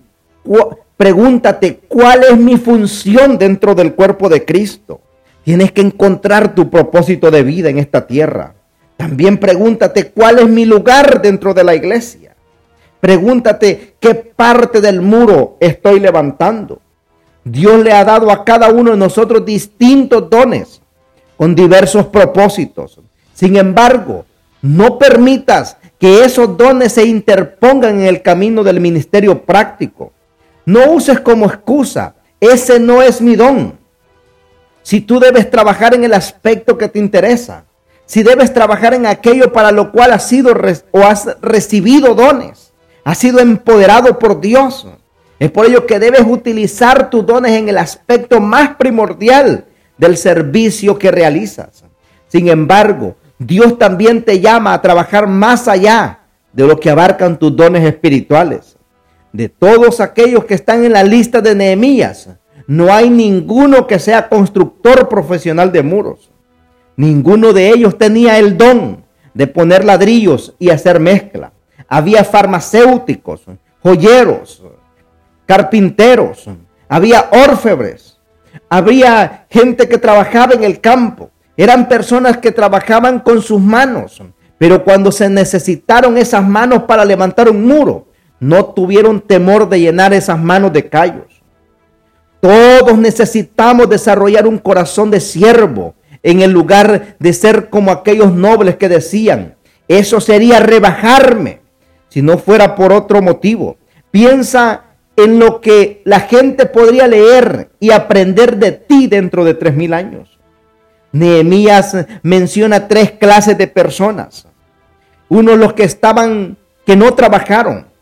pregúntate, 0.97 1.81
¿cuál 1.87 2.23
es 2.23 2.37
mi 2.37 2.57
función 2.57 3.37
dentro 3.37 3.75
del 3.75 3.93
cuerpo 3.93 4.29
de 4.29 4.45
Cristo? 4.45 5.01
Tienes 5.43 5.71
que 5.71 5.81
encontrar 5.81 6.55
tu 6.55 6.69
propósito 6.69 7.29
de 7.31 7.43
vida 7.43 7.69
en 7.69 7.77
esta 7.77 8.07
tierra. 8.07 8.55
También 8.97 9.37
pregúntate, 9.37 10.11
¿cuál 10.11 10.39
es 10.39 10.47
mi 10.47 10.65
lugar 10.65 11.21
dentro 11.21 11.53
de 11.53 11.63
la 11.63 11.75
iglesia? 11.75 12.35
Pregúntate, 12.99 13.95
¿qué 13.99 14.15
parte 14.15 14.81
del 14.81 15.01
muro 15.01 15.57
estoy 15.59 15.99
levantando? 15.99 16.81
Dios 17.43 17.83
le 17.83 17.93
ha 17.93 18.03
dado 18.03 18.31
a 18.31 18.43
cada 18.43 18.71
uno 18.71 18.91
de 18.91 18.97
nosotros 18.97 19.45
distintos 19.45 20.29
dones 20.29 20.81
con 21.37 21.53
diversos 21.53 22.07
propósitos. 22.07 22.99
Sin 23.33 23.57
embargo, 23.57 24.25
no 24.61 24.97
permitas 24.97 25.77
que 25.99 26.23
esos 26.23 26.57
dones 26.57 26.93
se 26.93 27.05
interpongan 27.05 27.99
en 27.99 28.07
el 28.07 28.23
camino 28.23 28.63
del 28.63 28.79
ministerio 28.79 29.43
práctico. 29.43 30.11
No 30.65 30.91
uses 30.91 31.19
como 31.19 31.45
excusa, 31.45 32.15
ese 32.39 32.79
no 32.79 33.01
es 33.01 33.22
mi 33.22 33.36
don. 33.36 33.77
Si 34.81 35.01
tú 35.01 35.19
debes 35.19 35.50
trabajar 35.50 35.93
en 35.93 36.03
el 36.03 36.13
aspecto 36.13 36.77
que 36.77 36.89
te 36.89 37.00
interesa, 37.00 37.65
si 38.05 38.24
debes 38.24 38.53
trabajar 38.53 38.93
en 38.93 39.05
aquello 39.05 39.51
para 39.51 39.72
lo 39.72 39.91
cual 39.91 40.12
has 40.13 40.27
sido 40.27 40.53
o 40.91 41.03
has 41.03 41.38
recibido 41.41 42.13
dones, 42.13 42.72
has 43.03 43.17
sido 43.17 43.39
empoderado 43.39 44.19
por 44.19 44.41
Dios. 44.41 44.88
Es 45.39 45.51
por 45.51 45.65
ello 45.65 45.86
que 45.86 46.00
debes 46.00 46.24
utilizar 46.27 47.10
tus 47.10 47.25
dones 47.25 47.53
en 47.53 47.67
el 47.67 47.77
aspecto 47.77 48.39
más 48.39 48.75
primordial 48.75 49.65
del 49.98 50.17
servicio 50.17 50.98
que 50.98 51.12
realizas. 51.12 51.84
Sin 52.27 52.48
embargo, 52.50 53.15
Dios 53.38 53.77
también 53.77 54.24
te 54.24 54.39
llama 54.39 54.74
a 54.74 54.81
trabajar 54.81 55.27
más 55.27 55.67
allá 55.67 56.19
de 56.53 56.65
lo 56.65 56.79
que 56.79 56.89
abarcan 56.89 57.38
tus 57.38 57.55
dones 57.55 57.84
espirituales. 57.84 58.75
De 59.36 59.50
todos 59.50 60.00
aquellos 60.00 60.46
que 60.46 60.54
están 60.54 60.86
en 60.86 60.94
la 60.94 61.04
lista 61.04 61.42
de 61.42 61.56
Nehemías, 61.56 62.30
no 62.68 62.94
hay 62.94 63.10
ninguno 63.10 63.86
que 63.86 64.00
sea 64.00 64.30
constructor 64.30 65.10
profesional 65.10 65.74
de 65.74 65.84
muros. 65.84 66.32
Ninguno 66.96 67.51
de 67.51 67.68
ellos 67.68 67.98
tenía 67.98 68.39
el 68.39 68.58
don 68.58 69.04
de 69.34 69.46
poner 69.48 69.84
ladrillos 69.84 70.56
y 70.58 70.70
hacer 70.70 71.01
mezcla. 71.01 71.51
Había 71.89 72.24
farmacéuticos, 72.24 73.42
joyeros, 73.84 74.63
carpinteros, 75.46 76.50
había 76.88 77.30
orfebres, 77.30 78.18
había 78.70 79.48
gente 79.50 79.89
que 79.89 79.98
trabajaba 79.98 80.54
en 80.54 80.63
el 80.63 80.80
campo, 80.80 81.30
eran 81.58 81.89
personas 81.89 82.38
que 82.38 82.54
trabajaban 82.54 83.20
con 83.20 83.42
sus 83.42 83.60
manos, 83.60 84.24
pero 84.58 84.86
cuando 84.86 85.12
se 85.12 85.30
necesitaron 85.30 86.18
esas 86.18 86.48
manos 86.48 86.84
para 86.84 87.04
levantar 87.04 87.50
un 87.50 87.65
muro, 87.65 88.14
no 88.45 88.65
tuvieron 88.65 89.21
temor 89.21 89.67
de 89.69 89.79
llenar 89.79 90.13
esas 90.13 90.39
manos 90.39 90.71
de 90.71 90.87
callos. 90.87 91.41
Todos 92.39 92.95
necesitamos 92.95 93.89
desarrollar 93.89 94.45
un 94.45 94.59
corazón 94.59 95.09
de 95.09 95.19
siervo 95.19 95.95
en 96.21 96.43
el 96.43 96.51
lugar 96.51 97.15
de 97.17 97.33
ser 97.33 97.71
como 97.71 97.91
aquellos 97.91 98.31
nobles 98.33 98.75
que 98.75 98.87
decían, 98.87 99.55
eso 99.87 100.21
sería 100.21 100.59
rebajarme 100.59 101.61
si 102.09 102.21
no 102.21 102.37
fuera 102.37 102.75
por 102.75 102.93
otro 102.93 103.19
motivo. 103.19 103.77
Piensa 104.11 104.83
en 105.15 105.39
lo 105.39 105.59
que 105.59 106.03
la 106.05 106.19
gente 106.19 106.67
podría 106.67 107.07
leer 107.07 107.71
y 107.79 107.89
aprender 107.89 108.57
de 108.57 108.73
ti 108.73 109.07
dentro 109.07 109.43
de 109.43 109.55
tres 109.55 109.75
mil 109.75 109.91
años. 109.91 110.37
Nehemías 111.11 111.97
menciona 112.21 112.87
tres 112.87 113.09
clases 113.11 113.57
de 113.57 113.67
personas. 113.67 114.47
Uno, 115.29 115.55
los 115.55 115.73
que 115.73 115.83
estaban, 115.83 116.57
que 116.85 116.95
no 116.95 117.15
trabajaron. 117.15 117.94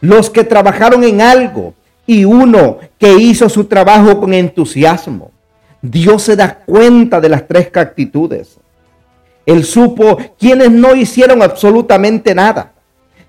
Los 0.00 0.30
que 0.30 0.44
trabajaron 0.44 1.04
en 1.04 1.20
algo. 1.20 1.74
Y 2.06 2.24
uno 2.24 2.78
que 2.98 3.14
hizo 3.14 3.48
su 3.48 3.64
trabajo 3.64 4.20
con 4.20 4.34
entusiasmo. 4.34 5.30
Dios 5.80 6.22
se 6.22 6.36
da 6.36 6.56
cuenta 6.66 7.20
de 7.20 7.28
las 7.28 7.46
tres 7.46 7.70
actitudes. 7.74 8.58
Él 9.46 9.64
supo 9.64 10.18
quienes 10.38 10.70
no 10.70 10.94
hicieron 10.94 11.42
absolutamente 11.42 12.34
nada. 12.34 12.72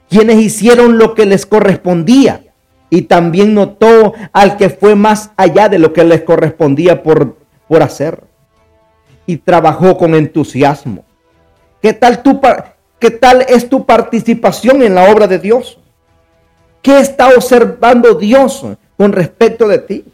Quienes 0.10 0.38
hicieron 0.38 0.98
lo 0.98 1.14
que 1.16 1.26
les 1.26 1.46
correspondía. 1.46 2.42
Y 2.90 3.04
también 3.04 3.54
notó 3.54 4.14
al 4.32 4.58
que 4.58 4.70
fue 4.70 4.96
más 4.96 5.32
allá 5.36 5.70
de 5.70 5.80
lo 5.80 5.92
que 5.92 6.04
les 6.04 6.22
correspondía 6.22 7.02
por, 7.04 7.38
por 7.68 7.82
hacer 7.82 8.24
y 9.26 9.38
trabajó 9.38 9.98
con 9.98 10.16
entusiasmo. 10.16 11.04
¿Qué 11.82 11.94
tal, 11.94 12.24
tu, 12.24 12.40
¿Qué 13.00 13.12
tal 13.12 13.46
es 13.48 13.70
tu 13.70 13.86
participación 13.86 14.82
en 14.82 14.96
la 14.96 15.12
obra 15.12 15.28
de 15.28 15.40
Dios? 15.40 15.80
¿Qué 16.86 17.00
está 17.00 17.30
observando 17.30 18.13
Dios 18.13 18.63
con 18.96 19.12
respecto 19.12 19.68
de 19.68 19.80
ti? 19.80 20.06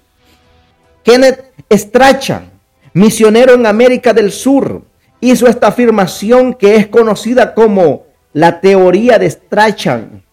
Kenneth 1.03 1.51
Strachan, 1.69 2.49
misionero 2.93 3.55
en 3.55 3.65
América 3.65 4.13
del 4.13 4.31
Sur, 4.31 4.81
hizo 5.19 5.47
esta 5.47 5.67
afirmación 5.67 6.53
que 6.53 6.77
es 6.77 6.87
conocida 6.87 7.53
como 7.53 8.03
la 8.31 8.61
teoría 8.61 9.19
de 9.19 9.29
Strachan. 9.29 10.23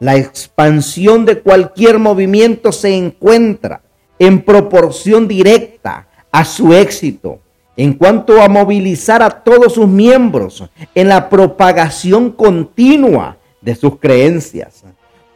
La 0.00 0.16
expansión 0.16 1.24
de 1.24 1.40
cualquier 1.40 1.98
movimiento 1.98 2.70
se 2.70 2.94
encuentra 2.94 3.80
en 4.18 4.42
proporción 4.42 5.26
directa 5.26 6.08
a 6.30 6.44
su 6.44 6.74
éxito 6.74 7.38
en 7.74 7.94
cuanto 7.94 8.42
a 8.42 8.48
movilizar 8.48 9.22
a 9.22 9.30
todos 9.30 9.72
sus 9.72 9.88
miembros 9.88 10.62
en 10.94 11.08
la 11.08 11.30
propagación 11.30 12.32
continua 12.32 13.38
de 13.62 13.74
sus 13.74 13.98
creencias. 13.98 14.84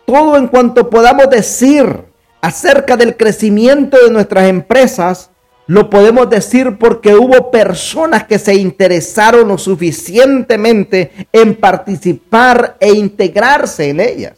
Todo 0.09 0.39
en 0.39 0.47
cuanto 0.47 0.89
podamos 0.89 1.29
decir 1.29 1.85
acerca 2.41 2.97
del 2.97 3.15
crecimiento 3.15 3.99
de 4.03 4.11
nuestras 4.11 4.49
empresas, 4.49 5.31
lo 5.67 5.91
podemos 5.91 6.31
decir 6.31 6.79
porque 6.79 7.15
hubo 7.15 7.51
personas 7.51 8.25
que 8.25 8.39
se 8.39 8.55
interesaron 8.55 9.49
lo 9.49 9.59
suficientemente 9.59 11.29
en 11.31 11.55
participar 11.55 12.79
e 12.81 12.91
integrarse 12.91 13.91
en 13.91 14.01
ellas. 14.01 14.33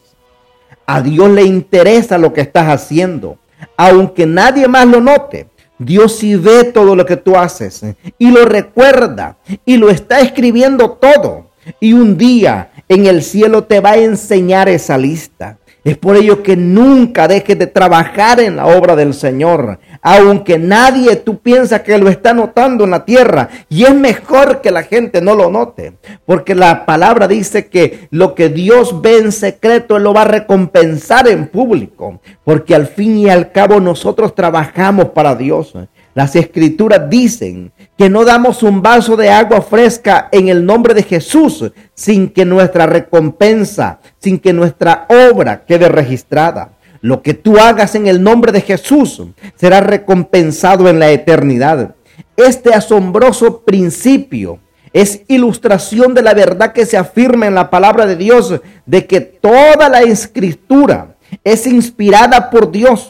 A 0.86 1.02
Dios 1.02 1.30
le 1.30 1.44
interesa 1.44 2.18
lo 2.18 2.32
que 2.32 2.40
estás 2.40 2.66
haciendo, 2.66 3.38
aunque 3.76 4.26
nadie 4.26 4.66
más 4.66 4.88
lo 4.88 5.00
note. 5.00 5.46
Dios 5.78 6.16
sí 6.16 6.34
ve 6.34 6.64
todo 6.64 6.96
lo 6.96 7.06
que 7.06 7.16
tú 7.16 7.36
haces 7.36 7.84
y 8.18 8.32
lo 8.32 8.44
recuerda 8.44 9.38
y 9.64 9.76
lo 9.76 9.88
está 9.88 10.18
escribiendo 10.18 10.90
todo. 10.90 11.48
Y 11.78 11.92
un 11.92 12.18
día 12.18 12.72
en 12.88 13.06
el 13.06 13.22
cielo 13.22 13.62
te 13.62 13.78
va 13.78 13.90
a 13.90 13.98
enseñar 13.98 14.68
esa 14.68 14.98
lista. 14.98 15.59
Es 15.82 15.96
por 15.96 16.16
ello 16.16 16.42
que 16.42 16.56
nunca 16.56 17.26
dejes 17.26 17.58
de 17.58 17.66
trabajar 17.66 18.38
en 18.40 18.56
la 18.56 18.66
obra 18.66 18.96
del 18.96 19.14
Señor, 19.14 19.78
aunque 20.02 20.58
nadie 20.58 21.16
tú 21.16 21.38
piensas 21.38 21.80
que 21.80 21.96
lo 21.96 22.10
está 22.10 22.34
notando 22.34 22.84
en 22.84 22.90
la 22.90 23.04
tierra. 23.04 23.48
Y 23.70 23.84
es 23.84 23.94
mejor 23.94 24.60
que 24.60 24.70
la 24.70 24.82
gente 24.82 25.22
no 25.22 25.34
lo 25.34 25.50
note, 25.50 25.94
porque 26.26 26.54
la 26.54 26.84
palabra 26.84 27.26
dice 27.26 27.68
que 27.68 28.08
lo 28.10 28.34
que 28.34 28.50
Dios 28.50 29.00
ve 29.00 29.18
en 29.18 29.32
secreto, 29.32 29.96
Él 29.96 30.02
lo 30.04 30.12
va 30.12 30.22
a 30.22 30.26
recompensar 30.26 31.28
en 31.28 31.48
público, 31.48 32.20
porque 32.44 32.74
al 32.74 32.86
fin 32.86 33.16
y 33.16 33.30
al 33.30 33.50
cabo 33.50 33.80
nosotros 33.80 34.34
trabajamos 34.34 35.10
para 35.10 35.34
Dios. 35.34 35.74
Las 36.14 36.34
escrituras 36.34 37.08
dicen 37.08 37.72
que 37.96 38.08
no 38.08 38.24
damos 38.24 38.62
un 38.62 38.82
vaso 38.82 39.16
de 39.16 39.30
agua 39.30 39.62
fresca 39.62 40.28
en 40.32 40.48
el 40.48 40.66
nombre 40.66 40.92
de 40.94 41.04
Jesús 41.04 41.70
sin 41.94 42.28
que 42.28 42.44
nuestra 42.44 42.86
recompensa, 42.86 44.00
sin 44.18 44.38
que 44.38 44.52
nuestra 44.52 45.06
obra 45.08 45.64
quede 45.64 45.88
registrada. 45.88 46.72
Lo 47.00 47.22
que 47.22 47.34
tú 47.34 47.58
hagas 47.58 47.94
en 47.94 48.08
el 48.08 48.22
nombre 48.22 48.52
de 48.52 48.60
Jesús 48.60 49.22
será 49.54 49.80
recompensado 49.80 50.88
en 50.88 50.98
la 50.98 51.10
eternidad. 51.10 51.94
Este 52.36 52.74
asombroso 52.74 53.62
principio 53.62 54.58
es 54.92 55.22
ilustración 55.28 56.14
de 56.14 56.22
la 56.22 56.34
verdad 56.34 56.72
que 56.72 56.84
se 56.86 56.96
afirma 56.96 57.46
en 57.46 57.54
la 57.54 57.70
palabra 57.70 58.06
de 58.06 58.16
Dios 58.16 58.60
de 58.84 59.06
que 59.06 59.20
toda 59.20 59.88
la 59.88 60.02
escritura 60.02 61.16
es 61.44 61.66
inspirada 61.66 62.50
por 62.50 62.72
Dios 62.72 63.08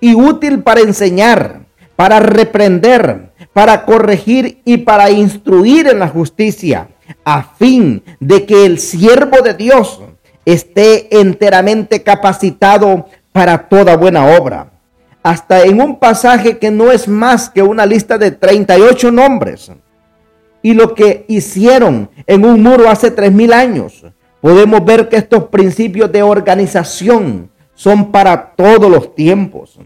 y 0.00 0.14
útil 0.14 0.62
para 0.62 0.80
enseñar, 0.80 1.67
para 1.98 2.20
reprender, 2.20 3.32
para 3.52 3.84
corregir 3.84 4.62
y 4.64 4.76
para 4.76 5.10
instruir 5.10 5.88
en 5.88 5.98
la 5.98 6.06
justicia, 6.06 6.90
a 7.24 7.42
fin 7.42 8.04
de 8.20 8.46
que 8.46 8.66
el 8.66 8.78
siervo 8.78 9.42
de 9.42 9.54
Dios 9.54 10.00
esté 10.44 11.20
enteramente 11.20 12.04
capacitado 12.04 13.06
para 13.32 13.68
toda 13.68 13.96
buena 13.96 14.26
obra. 14.38 14.70
Hasta 15.24 15.64
en 15.64 15.80
un 15.80 15.98
pasaje 15.98 16.58
que 16.58 16.70
no 16.70 16.92
es 16.92 17.08
más 17.08 17.50
que 17.50 17.62
una 17.62 17.84
lista 17.84 18.16
de 18.16 18.30
38 18.30 19.10
nombres. 19.10 19.72
Y 20.62 20.74
lo 20.74 20.94
que 20.94 21.24
hicieron 21.26 22.10
en 22.28 22.44
un 22.44 22.62
muro 22.62 22.88
hace 22.88 23.10
tres 23.10 23.32
mil 23.32 23.52
años, 23.52 24.06
podemos 24.40 24.84
ver 24.84 25.08
que 25.08 25.16
estos 25.16 25.46
principios 25.46 26.12
de 26.12 26.22
organización 26.22 27.50
son 27.74 28.12
para 28.12 28.52
todos 28.54 28.88
los 28.88 29.16
tiempos. 29.16 29.80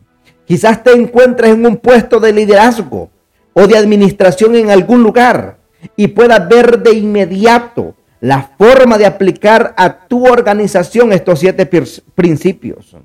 Quizás 0.46 0.82
te 0.82 0.92
encuentres 0.92 1.52
en 1.52 1.64
un 1.64 1.76
puesto 1.76 2.20
de 2.20 2.32
liderazgo 2.32 3.11
o 3.52 3.66
de 3.66 3.76
administración 3.76 4.56
en 4.56 4.70
algún 4.70 5.02
lugar 5.02 5.58
y 5.96 6.08
puedas 6.08 6.49
ver 6.49 6.82
de 6.82 6.94
inmediato 6.94 7.94
la 8.20 8.50
forma 8.56 8.99
de 8.99 9.06
aplicar 9.06 9.75
a 9.76 10.06
tu 10.06 10.26
organización 10.26 11.12
estos 11.12 11.40
siete 11.40 11.66
principios. 12.14 12.96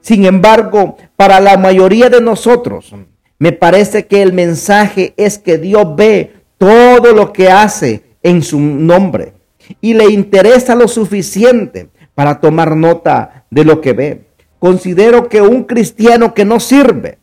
Sin 0.00 0.24
embargo, 0.24 0.96
para 1.16 1.40
la 1.40 1.56
mayoría 1.56 2.10
de 2.10 2.20
nosotros, 2.20 2.92
me 3.38 3.52
parece 3.52 4.06
que 4.06 4.20
el 4.22 4.32
mensaje 4.32 5.14
es 5.16 5.38
que 5.38 5.58
Dios 5.58 5.94
ve 5.94 6.34
todo 6.58 7.12
lo 7.12 7.32
que 7.32 7.50
hace 7.50 8.02
en 8.22 8.42
su 8.42 8.58
nombre 8.58 9.34
y 9.80 9.94
le 9.94 10.10
interesa 10.10 10.74
lo 10.74 10.88
suficiente 10.88 11.88
para 12.14 12.40
tomar 12.40 12.74
nota 12.74 13.44
de 13.50 13.64
lo 13.64 13.80
que 13.80 13.92
ve. 13.92 14.27
Considero 14.58 15.28
que 15.28 15.40
un 15.40 15.64
cristiano 15.64 16.34
que 16.34 16.44
no 16.44 16.60
sirve, 16.60 17.18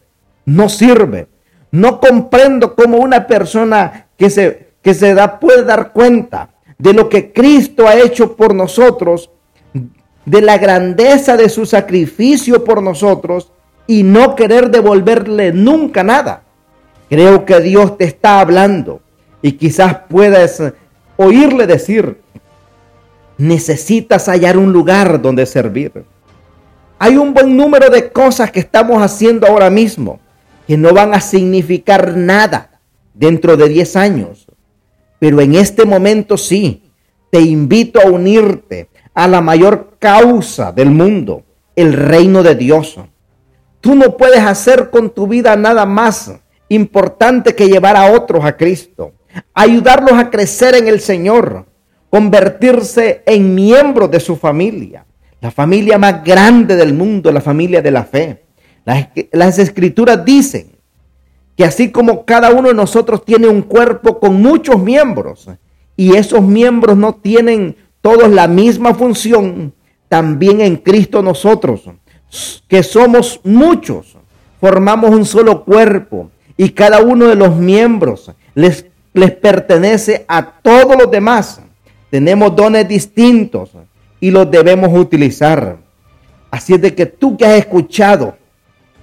no 0.45 0.69
sirve. 0.69 1.27
No 1.71 1.99
comprendo 1.99 2.75
cómo 2.75 2.97
una 2.97 3.27
persona 3.27 4.07
que 4.17 4.29
se, 4.29 4.69
que 4.81 4.93
se 4.93 5.13
da 5.13 5.39
puede 5.39 5.63
dar 5.63 5.91
cuenta 5.91 6.51
de 6.77 6.93
lo 6.93 7.09
que 7.09 7.33
Cristo 7.33 7.87
ha 7.87 7.95
hecho 7.95 8.35
por 8.35 8.53
nosotros, 8.53 9.29
de 10.25 10.41
la 10.41 10.57
grandeza 10.57 11.37
de 11.37 11.49
su 11.49 11.65
sacrificio 11.65 12.63
por 12.63 12.81
nosotros 12.81 13.51
y 13.87 14.03
no 14.03 14.35
querer 14.35 14.71
devolverle 14.71 15.51
nunca 15.51 16.03
nada. 16.03 16.43
Creo 17.09 17.45
que 17.45 17.59
Dios 17.61 17.97
te 17.97 18.05
está 18.05 18.39
hablando 18.39 19.01
y 19.41 19.53
quizás 19.53 19.97
puedas 20.09 20.63
oírle 21.17 21.67
decir, 21.67 22.17
necesitas 23.37 24.27
hallar 24.27 24.57
un 24.57 24.73
lugar 24.73 25.21
donde 25.21 25.45
servir. 25.45 26.05
Hay 26.97 27.17
un 27.17 27.33
buen 27.33 27.57
número 27.57 27.89
de 27.89 28.09
cosas 28.11 28.51
que 28.51 28.61
estamos 28.61 29.01
haciendo 29.01 29.47
ahora 29.47 29.69
mismo 29.69 30.19
que 30.65 30.77
no 30.77 30.93
van 30.93 31.13
a 31.13 31.19
significar 31.19 32.15
nada 32.15 32.79
dentro 33.13 33.57
de 33.57 33.67
10 33.67 33.95
años. 33.97 34.47
Pero 35.19 35.41
en 35.41 35.55
este 35.55 35.85
momento 35.85 36.37
sí, 36.37 36.83
te 37.31 37.41
invito 37.41 37.99
a 37.99 38.09
unirte 38.09 38.89
a 39.13 39.27
la 39.27 39.41
mayor 39.41 39.97
causa 39.99 40.71
del 40.71 40.89
mundo, 40.89 41.43
el 41.75 41.91
reino 41.91 42.43
de 42.43 42.55
Dios. 42.55 42.97
Tú 43.81 43.93
no 43.93 44.15
puedes 44.15 44.39
hacer 44.39 44.89
con 44.89 45.09
tu 45.09 45.27
vida 45.27 45.55
nada 45.57 45.85
más 45.85 46.31
importante 46.69 47.55
que 47.55 47.67
llevar 47.67 47.97
a 47.97 48.11
otros 48.11 48.43
a 48.45 48.55
Cristo, 48.55 49.11
ayudarlos 49.53 50.13
a 50.13 50.29
crecer 50.29 50.75
en 50.75 50.87
el 50.87 51.01
Señor, 51.01 51.65
convertirse 52.09 53.21
en 53.25 53.53
miembros 53.53 54.09
de 54.09 54.21
su 54.21 54.37
familia 54.37 55.05
la 55.45 55.51
familia 55.51 55.99
más 55.99 56.23
grande 56.23 56.75
del 56.75 56.95
mundo, 56.95 57.31
la 57.31 57.39
familia 57.39 57.79
de 57.79 57.91
la 57.91 58.03
fe. 58.03 58.45
Las, 59.31 59.59
escrituras 59.59 60.25
dicen 60.25 60.71
que 61.55 61.63
así 61.63 61.91
como 61.91 62.25
cada 62.25 62.49
uno 62.49 62.69
de 62.69 62.73
nosotros 62.73 63.23
tiene 63.23 63.47
un 63.47 63.61
cuerpo 63.61 64.19
con 64.19 64.41
muchos 64.41 64.79
miembros 64.79 65.47
y 65.95 66.15
esos 66.15 66.41
miembros 66.41 66.97
no 66.97 67.13
tienen 67.13 67.75
todos 68.01 68.27
la 68.31 68.47
misma 68.47 68.95
función, 68.95 69.71
también 70.09 70.61
en 70.61 70.77
Cristo 70.77 71.21
nosotros, 71.21 71.83
que 72.67 72.81
somos 72.81 73.39
muchos, 73.43 74.17
formamos 74.59 75.11
un 75.11 75.25
solo 75.25 75.63
cuerpo 75.63 76.31
y 76.57 76.71
cada 76.71 77.01
uno 77.01 77.27
de 77.27 77.35
los 77.35 77.55
miembros 77.55 78.31
les, 78.55 78.87
les 79.13 79.29
pertenece 79.29 80.25
a 80.27 80.43
todos 80.43 80.97
los 80.97 81.11
demás. 81.11 81.61
Tenemos 82.09 82.55
dones 82.55 82.87
distintos, 82.87 83.69
y 84.25 84.31
los 84.31 84.49
debemos 84.49 84.89
utilizar. 84.91 85.77
Así 86.49 86.73
es 86.73 86.81
de 86.81 86.95
que 86.95 87.05
tú 87.05 87.37
que 87.37 87.45
has 87.45 87.59
escuchado 87.59 88.35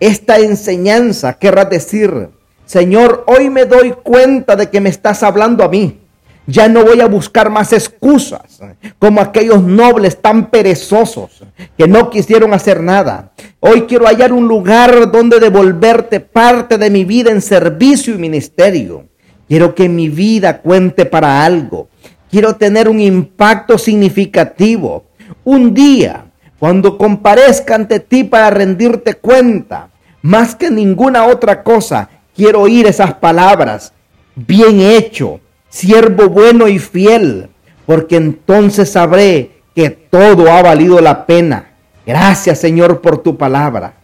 esta 0.00 0.40
enseñanza, 0.40 1.34
querrás 1.34 1.70
decir, 1.70 2.30
Señor, 2.64 3.22
hoy 3.28 3.48
me 3.48 3.64
doy 3.64 3.92
cuenta 4.02 4.56
de 4.56 4.68
que 4.68 4.80
me 4.80 4.88
estás 4.88 5.22
hablando 5.22 5.62
a 5.62 5.68
mí. 5.68 6.00
Ya 6.48 6.68
no 6.68 6.84
voy 6.84 7.00
a 7.00 7.06
buscar 7.06 7.50
más 7.50 7.72
excusas, 7.72 8.60
como 8.98 9.20
aquellos 9.20 9.62
nobles 9.62 10.20
tan 10.20 10.50
perezosos 10.50 11.44
que 11.78 11.86
no 11.86 12.10
quisieron 12.10 12.52
hacer 12.52 12.80
nada. 12.82 13.30
Hoy 13.60 13.82
quiero 13.82 14.08
hallar 14.08 14.32
un 14.32 14.48
lugar 14.48 15.12
donde 15.12 15.38
devolverte 15.38 16.18
parte 16.18 16.78
de 16.78 16.90
mi 16.90 17.04
vida 17.04 17.30
en 17.30 17.40
servicio 17.40 18.12
y 18.12 18.18
ministerio. 18.18 19.06
Quiero 19.46 19.72
que 19.72 19.88
mi 19.88 20.08
vida 20.08 20.58
cuente 20.62 21.04
para 21.06 21.44
algo. 21.44 21.90
Quiero 22.28 22.56
tener 22.56 22.88
un 22.88 22.98
impacto 22.98 23.78
significativo. 23.78 25.11
Un 25.44 25.74
día, 25.74 26.26
cuando 26.58 26.96
comparezca 26.96 27.74
ante 27.74 28.00
ti 28.00 28.24
para 28.24 28.50
rendirte 28.50 29.14
cuenta, 29.14 29.88
más 30.22 30.54
que 30.54 30.70
ninguna 30.70 31.26
otra 31.26 31.62
cosa, 31.62 32.08
quiero 32.34 32.60
oír 32.60 32.86
esas 32.86 33.14
palabras. 33.14 33.92
Bien 34.34 34.80
hecho, 34.80 35.40
siervo 35.68 36.28
bueno 36.28 36.68
y 36.68 36.78
fiel, 36.78 37.50
porque 37.86 38.16
entonces 38.16 38.92
sabré 38.92 39.62
que 39.74 39.90
todo 39.90 40.50
ha 40.50 40.62
valido 40.62 41.00
la 41.00 41.26
pena. 41.26 41.72
Gracias 42.06 42.60
Señor 42.60 43.00
por 43.00 43.18
tu 43.18 43.36
palabra. 43.36 43.94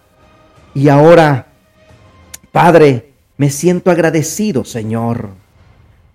Y 0.75 0.88
ahora, 0.88 1.47
Padre, 2.53 3.12
me 3.37 3.51
siento 3.51 3.91
agradecido, 3.91 4.64
Señor, 4.64 5.31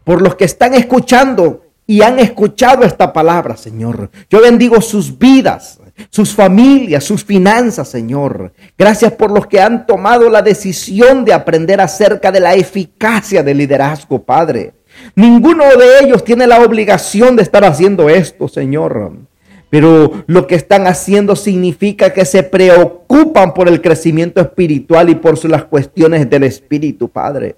por 0.03 0.21
los 0.21 0.35
que 0.35 0.45
están 0.45 0.73
escuchando 0.73 1.62
y 1.85 2.01
han 2.01 2.19
escuchado 2.19 2.83
esta 2.83 3.11
palabra, 3.11 3.57
Señor. 3.57 4.09
Yo 4.29 4.41
bendigo 4.41 4.79
sus 4.81 5.17
vidas, 5.17 5.79
sus 6.09 6.33
familias, 6.33 7.03
sus 7.03 7.23
finanzas, 7.23 7.89
Señor. 7.89 8.53
Gracias 8.77 9.11
por 9.13 9.31
los 9.31 9.47
que 9.47 9.61
han 9.61 9.85
tomado 9.85 10.29
la 10.29 10.41
decisión 10.41 11.25
de 11.25 11.33
aprender 11.33 11.81
acerca 11.81 12.31
de 12.31 12.39
la 12.39 12.55
eficacia 12.55 13.43
del 13.43 13.57
liderazgo, 13.57 14.23
Padre. 14.23 14.73
Ninguno 15.15 15.65
de 15.65 16.05
ellos 16.05 16.23
tiene 16.23 16.47
la 16.47 16.61
obligación 16.61 17.35
de 17.35 17.43
estar 17.43 17.65
haciendo 17.65 18.09
esto, 18.09 18.47
Señor. 18.47 19.13
Pero 19.69 20.23
lo 20.27 20.45
que 20.45 20.55
están 20.55 20.85
haciendo 20.85 21.35
significa 21.35 22.13
que 22.13 22.25
se 22.25 22.43
preocupan 22.43 23.53
por 23.53 23.67
el 23.67 23.81
crecimiento 23.81 24.39
espiritual 24.39 25.09
y 25.09 25.15
por 25.15 25.43
las 25.49 25.65
cuestiones 25.65 26.29
del 26.29 26.43
Espíritu, 26.43 27.09
Padre. 27.09 27.55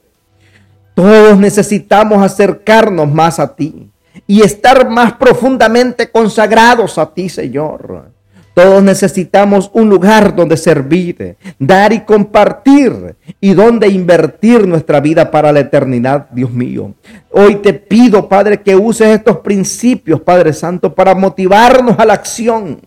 Todos 0.93 1.37
necesitamos 1.37 2.23
acercarnos 2.23 3.11
más 3.11 3.37
a 3.37 3.53
ti 3.53 3.91
y 4.27 4.41
estar 4.41 4.89
más 4.89 5.13
profundamente 5.13 6.09
consagrados 6.09 6.97
a 6.97 7.13
ti, 7.13 7.29
Señor. 7.29 8.15
Todos 8.55 8.81
necesitamos 8.81 9.69
un 9.73 9.89
lugar 9.89 10.33
donde 10.33 10.55
servir, 10.55 11.35
dar 11.59 11.91
y 11.91 11.99
compartir 12.05 13.15
y 13.41 13.53
donde 13.53 13.89
invertir 13.89 14.65
nuestra 14.65 15.01
vida 15.01 15.29
para 15.29 15.51
la 15.51 15.59
eternidad, 15.59 16.29
Dios 16.31 16.51
mío. 16.51 16.93
Hoy 17.31 17.57
te 17.57 17.73
pido, 17.73 18.29
Padre, 18.29 18.61
que 18.61 18.73
uses 18.73 19.07
estos 19.09 19.39
principios, 19.39 20.21
Padre 20.21 20.53
Santo, 20.53 20.95
para 20.95 21.13
motivarnos 21.13 21.99
a 21.99 22.05
la 22.05 22.13
acción. 22.13 22.79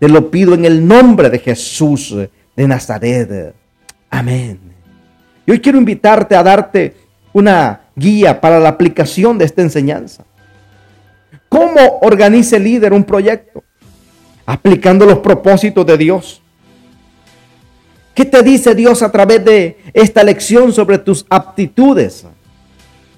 Te 0.00 0.08
lo 0.08 0.32
pido 0.32 0.54
en 0.54 0.64
el 0.64 0.84
nombre 0.84 1.30
de 1.30 1.38
Jesús 1.38 2.16
de 2.56 2.68
Nazaret. 2.68 3.54
Amén. 4.10 4.58
Y 5.46 5.52
hoy 5.52 5.60
quiero 5.60 5.78
invitarte 5.78 6.34
a 6.34 6.42
darte 6.42 6.96
una 7.32 7.82
guía 7.94 8.40
para 8.40 8.58
la 8.58 8.70
aplicación 8.70 9.38
de 9.38 9.44
esta 9.44 9.62
enseñanza. 9.62 10.24
¿Cómo 11.48 11.98
organiza 12.02 12.56
el 12.56 12.64
líder 12.64 12.92
un 12.92 13.04
proyecto? 13.04 13.62
aplicando 14.48 15.04
los 15.04 15.18
propósitos 15.18 15.84
de 15.84 15.98
Dios. 15.98 16.40
¿Qué 18.14 18.24
te 18.24 18.42
dice 18.42 18.74
Dios 18.74 19.02
a 19.02 19.12
través 19.12 19.44
de 19.44 19.76
esta 19.92 20.24
lección 20.24 20.72
sobre 20.72 20.96
tus 20.96 21.26
aptitudes 21.28 22.24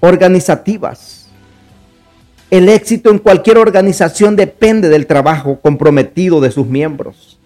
organizativas? 0.01 1.29
El 2.49 2.67
éxito 2.67 3.11
en 3.11 3.19
cualquier 3.19 3.59
organización 3.59 4.35
depende 4.35 4.89
del 4.89 5.07
trabajo 5.07 5.61
comprometido 5.61 6.41
de 6.41 6.51
sus 6.51 6.67
miembros. 6.67 7.39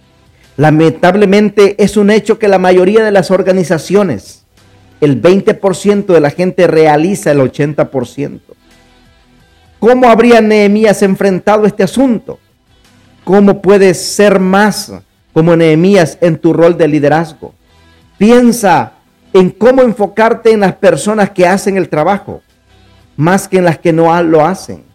Lamentablemente 0.58 1.76
es 1.78 1.95
un 1.95 2.10
hecho 2.10 2.39
que 2.39 2.48
la 2.48 2.58
mayoría 2.58 3.04
de 3.04 3.12
las 3.12 3.30
organizaciones, 3.30 4.45
el 5.00 5.21
20% 5.21 6.08
de 6.08 6.19
la 6.21 6.32
gente 6.32 6.65
realiza 6.65 7.32
el 7.32 7.39
80%. 7.39 8.39
¿Cómo 9.86 10.10
habría 10.10 10.41
Nehemías 10.41 11.04
enfrentado 11.04 11.67
este 11.67 11.84
asunto? 11.84 12.39
¿Cómo 13.24 13.62
puedes 13.62 14.02
ser 14.02 14.39
más 14.39 14.91
como 15.32 15.56
Nehemías 15.56 16.17
en 16.21 16.39
tu 16.39 16.54
rol 16.54 16.76
de 16.76 16.88
liderazgo? 16.88 17.54
Piensa 18.17 18.93
en 19.32 19.52
cómo 19.52 19.84
enfocarte 19.84 20.52
en 20.52 20.62
las 20.62 20.74
personas 20.74 21.30
que 21.30 21.45
hacen 21.45 21.78
el 21.78 21.88
trabajo, 21.88 22.41
más 23.15 23.48
que 23.48 23.60
en 23.60 23.65
las 23.65 23.78
que 23.78 23.93
no 23.93 24.24
lo 24.24 24.43
hacen. 24.43 24.86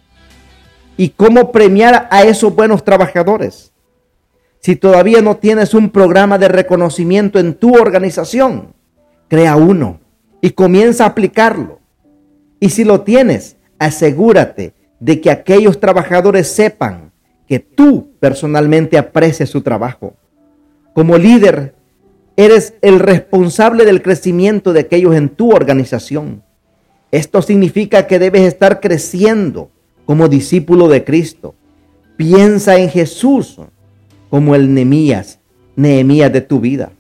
Y 0.96 1.10
cómo 1.10 1.52
premiar 1.52 2.08
a 2.10 2.24
esos 2.24 2.52
buenos 2.52 2.82
trabajadores. 2.82 3.70
Si 4.58 4.74
todavía 4.74 5.22
no 5.22 5.36
tienes 5.36 5.72
un 5.72 5.90
programa 5.90 6.36
de 6.36 6.48
reconocimiento 6.48 7.38
en 7.38 7.54
tu 7.54 7.76
organización, 7.76 8.74
crea 9.28 9.54
uno 9.54 10.00
y 10.40 10.50
comienza 10.50 11.04
a 11.04 11.10
aplicarlo. 11.10 11.78
Y 12.58 12.70
si 12.70 12.82
lo 12.82 13.02
tienes, 13.02 13.56
asegúrate 13.78 14.79
de 15.00 15.20
que 15.20 15.30
aquellos 15.30 15.80
trabajadores 15.80 16.48
sepan 16.48 17.10
que 17.48 17.58
tú 17.58 18.12
personalmente 18.20 18.96
aprecias 18.96 19.48
su 19.48 19.62
trabajo. 19.62 20.14
Como 20.92 21.18
líder, 21.18 21.74
eres 22.36 22.74
el 22.82 23.00
responsable 23.00 23.84
del 23.84 24.02
crecimiento 24.02 24.72
de 24.72 24.80
aquellos 24.80 25.16
en 25.16 25.30
tu 25.30 25.50
organización. 25.50 26.42
Esto 27.10 27.42
significa 27.42 28.06
que 28.06 28.18
debes 28.18 28.42
estar 28.42 28.80
creciendo 28.80 29.70
como 30.04 30.28
discípulo 30.28 30.88
de 30.88 31.02
Cristo. 31.02 31.54
Piensa 32.16 32.78
en 32.78 32.88
Jesús 32.88 33.56
como 34.28 34.54
el 34.54 34.72
Nehemías, 34.72 35.40
Nehemías 35.76 36.32
de 36.32 36.40
tu 36.40 36.60
vida. 36.60 36.92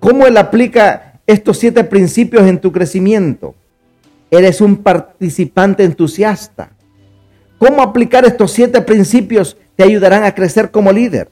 ¿Cómo 0.00 0.26
él 0.26 0.36
aplica 0.36 1.20
estos 1.26 1.58
siete 1.58 1.84
principios 1.84 2.46
en 2.46 2.60
tu 2.60 2.70
crecimiento? 2.70 3.54
Eres 4.38 4.60
un 4.60 4.76
participante 4.76 5.84
entusiasta. 5.84 6.70
¿Cómo 7.58 7.82
aplicar 7.82 8.24
estos 8.24 8.52
siete 8.52 8.80
principios 8.82 9.56
te 9.76 9.84
ayudarán 9.84 10.24
a 10.24 10.34
crecer 10.34 10.70
como 10.70 10.92
líder? 10.92 11.30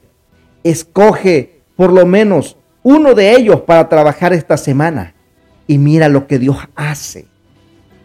Escoge 0.63 1.61
por 1.75 1.91
lo 1.91 2.05
menos 2.05 2.57
uno 2.81 3.13
de 3.13 3.35
ellos 3.35 3.61
para 3.61 3.89
trabajar 3.89 4.33
esta 4.33 4.57
semana 4.57 5.13
y 5.67 5.77
mira 5.77 6.09
lo 6.09 6.25
que 6.27 6.39
Dios 6.39 6.57
hace. 6.75 7.27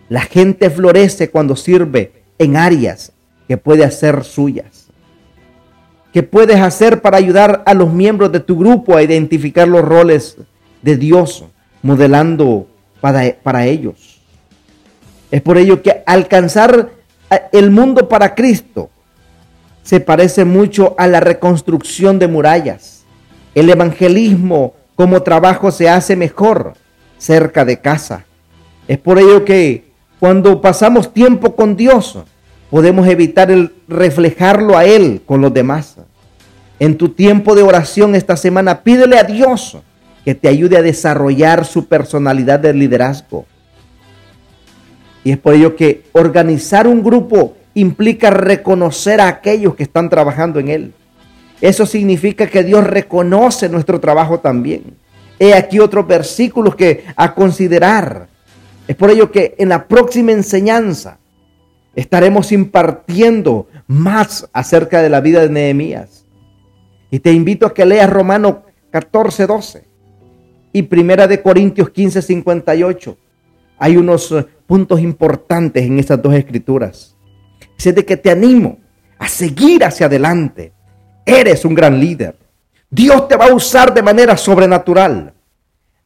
La 0.09 0.23
gente 0.23 0.69
florece 0.71 1.31
cuando 1.31 1.57
sirve 1.57 2.25
en 2.39 2.57
áreas 2.57 3.13
que 3.47 3.57
puede 3.57 3.85
hacer 3.85 4.25
suyas. 4.25 4.89
¿Qué 6.13 6.23
puedes 6.23 6.61
hacer 6.61 7.01
para 7.01 7.19
ayudar 7.19 7.63
a 7.67 7.75
los 7.75 7.93
miembros 7.93 8.33
de 8.33 8.41
tu 8.41 8.59
grupo 8.59 8.97
a 8.97 9.03
identificar 9.03 9.69
los 9.69 9.85
roles 9.85 10.37
de 10.83 10.97
Dios 10.97 11.45
modelando 11.83 12.67
para, 13.01 13.37
para 13.43 13.67
ellos? 13.67 14.10
Es 15.31 15.43
por 15.43 15.59
ello 15.59 15.83
que 15.83 16.03
alcanzar 16.07 16.91
el 17.53 17.71
mundo 17.71 18.09
para 18.09 18.35
Cristo 18.35 18.91
se 19.83 20.01
parece 20.01 20.45
mucho 20.45 20.95
a 20.99 21.07
la 21.07 21.21
reconstrucción 21.21 22.19
de 22.19 22.29
murallas. 22.29 23.05
El 23.55 23.71
evangelismo 23.71 24.75
como 24.95 25.23
trabajo 25.23 25.71
se 25.71 25.89
hace 25.89 26.17
mejor 26.17 26.75
cerca 27.19 27.65
de 27.65 27.79
casa. 27.79 28.25
Es 28.87 28.99
por 28.99 29.19
ello 29.19 29.45
que 29.45 29.91
cuando 30.19 30.61
pasamos 30.61 31.15
tiempo 31.15 31.57
con 31.57 31.77
Dios, 31.77 32.19
podemos 32.71 33.09
evitar 33.09 33.51
el 33.51 33.73
reflejarlo 33.89 34.77
a 34.77 34.85
Él 34.85 35.23
con 35.25 35.41
los 35.41 35.53
demás. 35.53 35.97
En 36.79 36.97
tu 36.97 37.11
tiempo 37.11 37.55
de 37.55 37.63
oración 37.63 38.15
esta 38.15 38.37
semana, 38.37 38.83
pídele 38.83 39.19
a 39.19 39.25
Dios 39.25 39.79
que 40.25 40.35
te 40.35 40.49
ayude 40.49 40.77
a 40.77 40.83
desarrollar 40.83 41.65
su 41.65 41.87
personalidad 41.87 42.61
de 42.61 42.75
liderazgo. 42.75 43.47
Y 45.25 45.33
es 45.33 45.39
por 45.39 45.55
ello 45.55 45.77
que 45.77 46.05
organizar 46.13 46.87
un 46.87 47.03
grupo 47.03 47.57
implica 47.75 48.31
reconocer 48.31 49.21
a 49.21 49.29
aquellos 49.29 49.75
que 49.75 49.83
están 49.83 50.09
trabajando 50.09 50.59
en 50.59 50.69
él. 50.69 50.93
Eso 51.61 51.85
significa 51.85 52.47
que 52.47 52.65
Dios 52.65 52.87
reconoce 52.87 53.69
nuestro 53.69 54.01
trabajo 54.01 54.41
también. 54.41 54.97
He 55.39 55.55
aquí 55.55 55.79
otros 55.79 56.07
versículos 56.07 56.75
que 56.75 57.05
a 57.17 57.35
considerar. 57.35 58.29
Es 58.89 58.97
por 58.97 59.11
ello 59.11 59.31
que 59.31 59.55
en 59.59 59.69
la 59.69 59.87
próxima 59.87 60.33
enseñanza 60.33 61.19
estaremos 61.95 62.53
impartiendo 62.53 63.69
más 63.87 64.49
acerca 64.53 65.03
de 65.03 65.11
la 65.11 65.21
vida 65.21 65.43
de 65.43 65.51
Nehemías. 65.51 66.25
Y 67.11 67.19
te 67.19 67.33
invito 67.33 67.67
a 67.67 67.75
que 67.75 67.85
leas 67.85 68.09
Romano 68.09 68.63
14, 68.91 69.47
12 69.47 69.85
y 70.73 70.83
Primera 70.83 71.27
de 71.27 71.43
Corintios 71.43 71.91
15, 71.91 72.23
58. 72.23 73.17
Hay 73.79 73.97
unos 73.97 74.35
puntos 74.71 75.01
importantes 75.01 75.83
en 75.83 75.99
estas 75.99 76.23
dos 76.23 76.33
escrituras. 76.33 77.17
Es 77.77 77.93
de 77.93 78.07
que 78.07 78.17
te 78.17 78.31
animo 78.31 78.79
a 79.19 79.27
seguir 79.27 79.83
hacia 79.83 80.07
adelante. 80.07 80.73
Eres 81.27 81.65
un 81.65 81.75
gran 81.75 81.99
líder. 81.99 82.39
Dios 82.89 83.27
te 83.27 83.37
va 83.37 83.47
a 83.47 83.53
usar 83.53 83.93
de 83.93 84.01
manera 84.01 84.37
sobrenatural. 84.37 85.35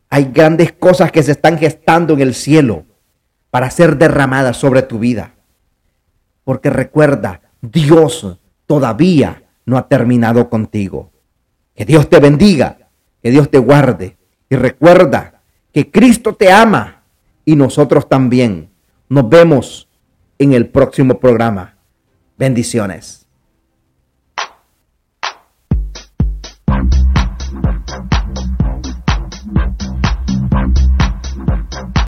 Hay 0.09 0.31
grandes 0.33 0.73
cosas 0.73 1.13
que 1.13 1.23
se 1.23 1.33
están 1.33 1.59
gestando 1.59 2.15
en 2.15 2.23
el 2.23 2.35
cielo 2.35 2.87
para 3.51 3.69
ser 3.69 3.99
derramadas 3.99 4.57
sobre 4.57 4.81
tu 4.81 4.99
vida. 4.99 5.35
Porque 6.43 6.71
recuerda, 6.71 7.43
Dios 7.61 8.39
todavía 8.65 9.43
no 9.67 9.77
ha 9.77 9.89
terminado 9.89 10.49
contigo. 10.49 11.13
Que 11.75 11.85
Dios 11.85 12.09
te 12.09 12.19
bendiga, 12.19 12.79
que 13.23 13.31
Dios 13.31 13.51
te 13.51 13.59
guarde. 13.59 14.17
Y 14.49 14.57
recuerda 14.57 15.43
que 15.71 15.91
Cristo 15.91 16.35
te 16.35 16.51
ama 16.51 16.94
y 17.45 17.57
nosotros 17.57 18.09
también. 18.09 18.71
Nos 19.09 19.29
vemos 19.29 19.89
en 20.39 20.53
el 20.53 20.69
próximo 20.69 21.21
programa. 21.21 21.77
Bendiciones. 22.37 23.24